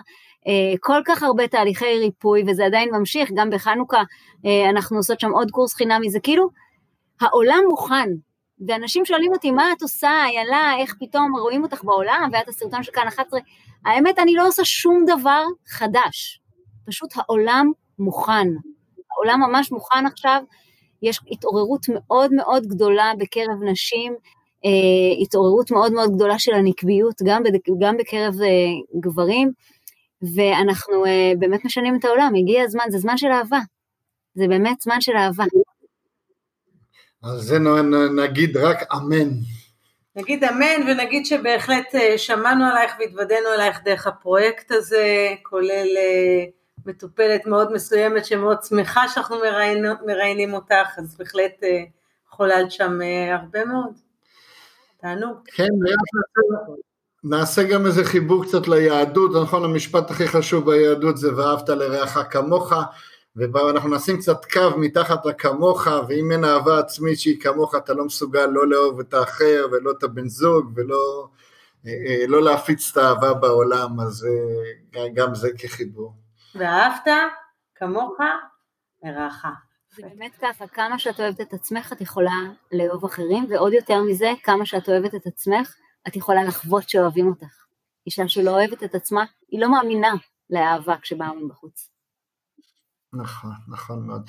אה, 0.48 0.74
כל 0.80 1.00
כך 1.04 1.22
הרבה 1.22 1.48
תהליכי 1.48 1.98
ריפוי, 1.98 2.42
וזה 2.46 2.66
עדיין 2.66 2.94
ממשיך, 2.94 3.30
גם 3.34 3.50
בחנוכה 3.50 4.02
אה, 4.46 4.70
אנחנו 4.70 4.96
עושות 4.96 5.20
שם 5.20 5.30
עוד 5.30 5.50
קורס 5.50 5.74
חינמי, 5.74 6.10
זה 6.10 6.20
כאילו, 6.20 6.48
העולם 7.20 7.60
מוכן, 7.70 8.08
ואנשים 8.68 9.04
שואלים 9.04 9.32
אותי, 9.32 9.50
מה 9.50 9.72
את 9.76 9.82
עושה, 9.82 10.24
איילה, 10.24 10.72
איך 10.78 10.94
פתאום 11.00 11.36
רואים 11.36 11.62
אותך 11.62 11.84
בעולם, 11.84 12.30
ואת 12.32 12.48
הסרטון 12.48 12.82
של 12.82 12.92
כאן 12.92 13.06
11, 13.06 13.40
האמת, 13.84 14.18
אני 14.18 14.34
לא 14.34 14.46
עושה 14.46 14.64
שום 14.64 15.04
דבר 15.06 15.44
חדש, 15.68 16.40
פשוט 16.86 17.10
העולם 17.16 17.66
מוכן, 17.98 18.48
העולם 19.10 19.40
ממש 19.40 19.72
מוכן 19.72 20.06
עכשיו, 20.06 20.42
יש 21.02 21.20
התעוררות 21.30 21.86
מאוד 21.88 22.30
מאוד 22.32 22.66
גדולה 22.66 23.12
בקרב 23.18 23.62
נשים, 23.70 24.12
אה, 24.12 24.18
התעוררות 25.22 25.70
מאוד 25.70 25.92
מאוד 25.92 26.14
גדולה 26.14 26.38
של 26.38 26.54
הנקביות, 26.54 27.14
גם, 27.24 27.42
גם 27.78 27.96
בקרב 27.96 28.34
אה, 28.42 29.00
גברים, 29.00 29.52
ואנחנו 30.34 31.06
אה, 31.06 31.32
באמת 31.38 31.64
משנים 31.64 31.96
את 31.98 32.04
העולם, 32.04 32.32
הגיע 32.38 32.62
הזמן, 32.62 32.84
זה 32.90 32.98
זמן 32.98 33.16
של 33.16 33.28
אהבה, 33.28 33.60
זה 34.34 34.48
באמת 34.48 34.80
זמן 34.80 35.00
של 35.00 35.16
אהבה. 35.16 35.44
על 37.22 37.38
זה 37.38 37.58
נגיד 38.16 38.56
רק 38.56 38.78
אמן. 38.92 39.28
נגיד 40.16 40.44
אמן 40.44 40.90
ונגיד 40.90 41.26
שבהחלט 41.26 41.94
אה, 41.94 42.18
שמענו 42.18 42.64
עלייך 42.64 42.92
והתוודענו 42.98 43.48
עלייך 43.48 43.80
דרך 43.84 44.06
הפרויקט 44.06 44.72
הזה, 44.72 45.28
כולל 45.42 45.88
אה, 45.96 46.44
מטופלת 46.86 47.46
מאוד 47.46 47.72
מסוימת 47.72 48.24
שמאוד 48.24 48.58
שמחה 48.68 49.08
שאנחנו 49.08 49.36
מראיינים, 49.36 49.92
מראיינים 50.06 50.54
אותך, 50.54 50.98
אז 50.98 51.16
בהחלט 51.16 51.64
אה, 51.64 51.84
חוללת 52.28 52.70
שם 52.70 52.98
הרבה 53.32 53.64
מאוד. 53.64 54.07
תענוג. 55.00 55.36
כן, 55.46 55.68
נעשה 57.24 57.62
גם 57.62 57.86
איזה 57.86 58.04
חיבור 58.04 58.44
קצת 58.44 58.68
ליהדות, 58.68 59.30
נכון 59.42 59.64
המשפט 59.64 60.10
הכי 60.10 60.28
חשוב 60.28 60.70
ביהדות 60.70 61.16
זה 61.16 61.36
ואהבת 61.36 61.68
לרעך 61.68 62.18
כמוך, 62.30 62.72
ואנחנו 63.36 63.94
נשים 63.94 64.16
קצת 64.18 64.44
קו 64.44 64.78
מתחת 64.78 65.26
לכמוך, 65.26 65.86
ואם 66.08 66.32
אין 66.32 66.44
אהבה 66.44 66.78
עצמית 66.78 67.18
שהיא 67.18 67.40
כמוך 67.40 67.74
אתה 67.74 67.94
לא 67.94 68.04
מסוגל 68.04 68.46
לא 68.46 68.68
לאהוב 68.68 69.00
את 69.00 69.14
האחר 69.14 69.66
ולא 69.72 69.90
את 69.98 70.02
הבן 70.02 70.28
זוג 70.28 70.72
ולא 70.74 71.28
אה, 71.86 71.92
אה, 71.92 72.24
לא 72.28 72.42
להפיץ 72.42 72.90
את 72.92 72.96
האהבה 72.96 73.34
בעולם, 73.34 74.00
אז 74.00 74.26
אה, 74.96 75.08
גם 75.14 75.34
זה 75.34 75.48
כחיבור. 75.58 76.12
ואהבת 76.54 77.08
כמוך 77.74 78.16
לרעך. 79.04 79.46
זה 80.00 80.08
באמת 80.08 80.32
ככה, 80.42 80.66
כמה 80.66 80.98
שאת 80.98 81.20
אוהבת 81.20 81.40
את 81.40 81.52
עצמך 81.52 81.92
את 81.92 82.00
יכולה 82.00 82.40
לאהוב 82.72 83.04
אחרים, 83.04 83.46
ועוד 83.50 83.72
יותר 83.72 84.02
מזה, 84.02 84.32
כמה 84.42 84.66
שאת 84.66 84.88
אוהבת 84.88 85.14
את 85.14 85.26
עצמך, 85.26 85.74
את 86.08 86.16
יכולה 86.16 86.44
לחוות 86.44 86.88
שאוהבים 86.88 87.28
אותך. 87.28 87.64
אישה 88.06 88.28
שלא 88.28 88.50
אוהבת 88.50 88.84
את 88.84 88.94
עצמה, 88.94 89.24
היא 89.50 89.60
לא 89.60 89.70
מאמינה 89.72 90.12
לאהבה 90.50 90.94
כשבאה 91.02 91.34
מבחוץ. 91.34 91.90
נכון, 93.12 93.50
נכון 93.68 94.06
מאוד. 94.06 94.22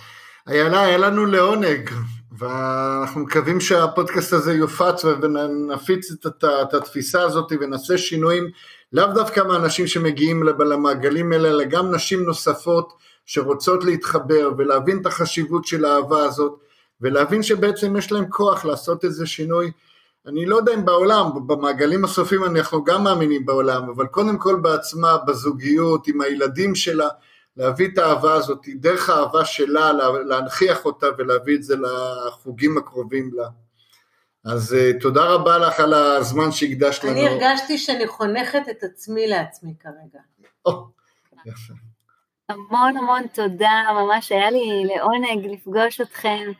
איילה, 0.47 0.81
היה 0.81 0.97
לנו 0.97 1.25
לעונג, 1.25 1.89
ואנחנו 2.37 3.21
מקווים 3.21 3.61
שהפודקאסט 3.61 4.33
הזה 4.33 4.53
יופץ 4.53 5.05
ונפיץ 5.05 6.11
את, 6.11 6.25
את, 6.25 6.43
את 6.43 6.73
התפיסה 6.73 7.21
הזאת 7.21 7.51
ונעשה 7.61 7.97
שינויים, 7.97 8.43
לאו 8.93 9.13
דווקא 9.13 9.39
מהאנשים 9.39 9.87
שמגיעים 9.87 10.43
למעגלים 10.43 11.31
האלה, 11.31 11.49
אלא 11.49 11.63
גם 11.63 11.95
נשים 11.95 12.23
נוספות 12.23 12.93
שרוצות 13.29 13.83
להתחבר 13.83 14.51
ולהבין 14.57 15.01
את 15.01 15.05
החשיבות 15.05 15.65
של 15.65 15.85
האהבה 15.85 16.23
הזאת, 16.23 16.59
ולהבין 17.01 17.43
שבעצם 17.43 17.97
יש 17.97 18.11
להם 18.11 18.29
כוח 18.29 18.65
לעשות 18.65 19.05
איזה 19.05 19.25
שינוי. 19.27 19.71
אני 20.25 20.45
לא 20.45 20.55
יודע 20.55 20.73
אם 20.73 20.85
בעולם, 20.85 21.47
במעגלים 21.47 22.05
הסופיים 22.05 22.43
אנחנו 22.43 22.83
גם 22.83 23.03
מאמינים 23.03 23.45
בעולם, 23.45 23.89
אבל 23.89 24.07
קודם 24.07 24.37
כל 24.37 24.59
בעצמה, 24.61 25.17
בזוגיות, 25.17 26.07
עם 26.07 26.21
הילדים 26.21 26.75
שלה, 26.75 27.07
להביא 27.57 27.87
את 27.93 27.97
האהבה 27.97 28.33
הזאת, 28.33 28.65
דרך 28.75 29.09
האהבה 29.09 29.45
שלה, 29.45 29.91
להנכיח 30.25 30.85
אותה 30.85 31.07
ולהביא 31.17 31.55
את 31.55 31.63
זה 31.63 31.75
לחוגים 31.75 32.77
הקרובים 32.77 33.31
לה. 33.33 33.47
אז 34.45 34.75
uh, 34.75 35.01
תודה 35.01 35.23
רבה 35.23 35.57
לך 35.57 35.79
על 35.79 35.93
הזמן 35.93 36.51
שהקדשת 36.51 37.03
לנו. 37.03 37.13
אני 37.13 37.27
הרגשתי 37.27 37.77
שאני 37.77 38.07
חונכת 38.07 38.61
את 38.71 38.83
עצמי 38.83 39.27
לעצמי 39.27 39.73
כרגע. 39.79 40.19
Oh, 40.67 40.71
יפה. 41.45 41.88
המון 42.49 42.97
המון 42.97 43.21
תודה, 43.33 43.83
ממש 43.93 44.31
היה 44.31 44.51
לי 44.51 44.83
לעונג 44.85 45.45
לפגוש 45.45 46.01
אתכם. 46.01 46.51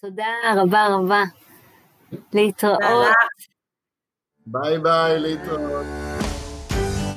תודה 0.00 0.26
רבה 0.56 0.86
רבה. 0.86 1.22
להתראות. 2.32 3.06
ביי 4.46 4.78
ביי, 4.78 5.18
להתראות. 5.20 5.86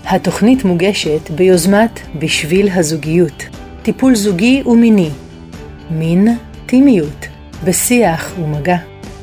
התוכנית 0.05 0.65
מוגשת 0.65 1.29
ביוזמת 1.29 1.99
בשביל 2.19 2.69
הזוגיות, 2.73 3.43
טיפול 3.83 4.15
זוגי 4.15 4.63
ומיני, 4.65 5.09
מין, 5.89 6.27
טימיות, 6.65 7.25
בשיח 7.65 8.33
ומגע, 8.39 8.77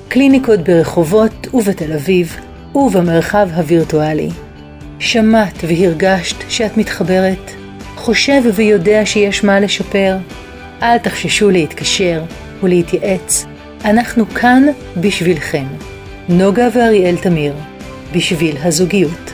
קליניקות 0.09 0.61
ברחובות 0.61 1.55
ובתל 1.55 1.93
אביב 1.93 2.37
ובמרחב 2.75 3.49
הווירטואלי. 3.55 4.31
שמעת 4.99 5.55
והרגשת 5.69 6.51
שאת 6.51 6.77
מתחברת? 6.77 7.62
חושב 8.03 8.43
ויודע 8.55 9.07
שיש 9.07 9.45
מה 9.45 9.61
לשפר? 9.61 10.17
אל 10.83 10.99
תחששו 10.99 11.51
להתקשר 11.51 12.23
ולהתייעץ, 12.63 13.47
אנחנו 13.85 14.27
כאן 14.29 14.63
בשבילכם. 14.97 15.65
נוגה 16.29 16.69
ואריאל 16.75 17.17
תמיר, 17.17 17.55
בשביל 18.15 18.57
הזוגיות. 18.63 19.33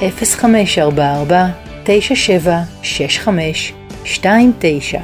0544 0.00 1.46
9765 1.84 3.72
29 4.04 5.00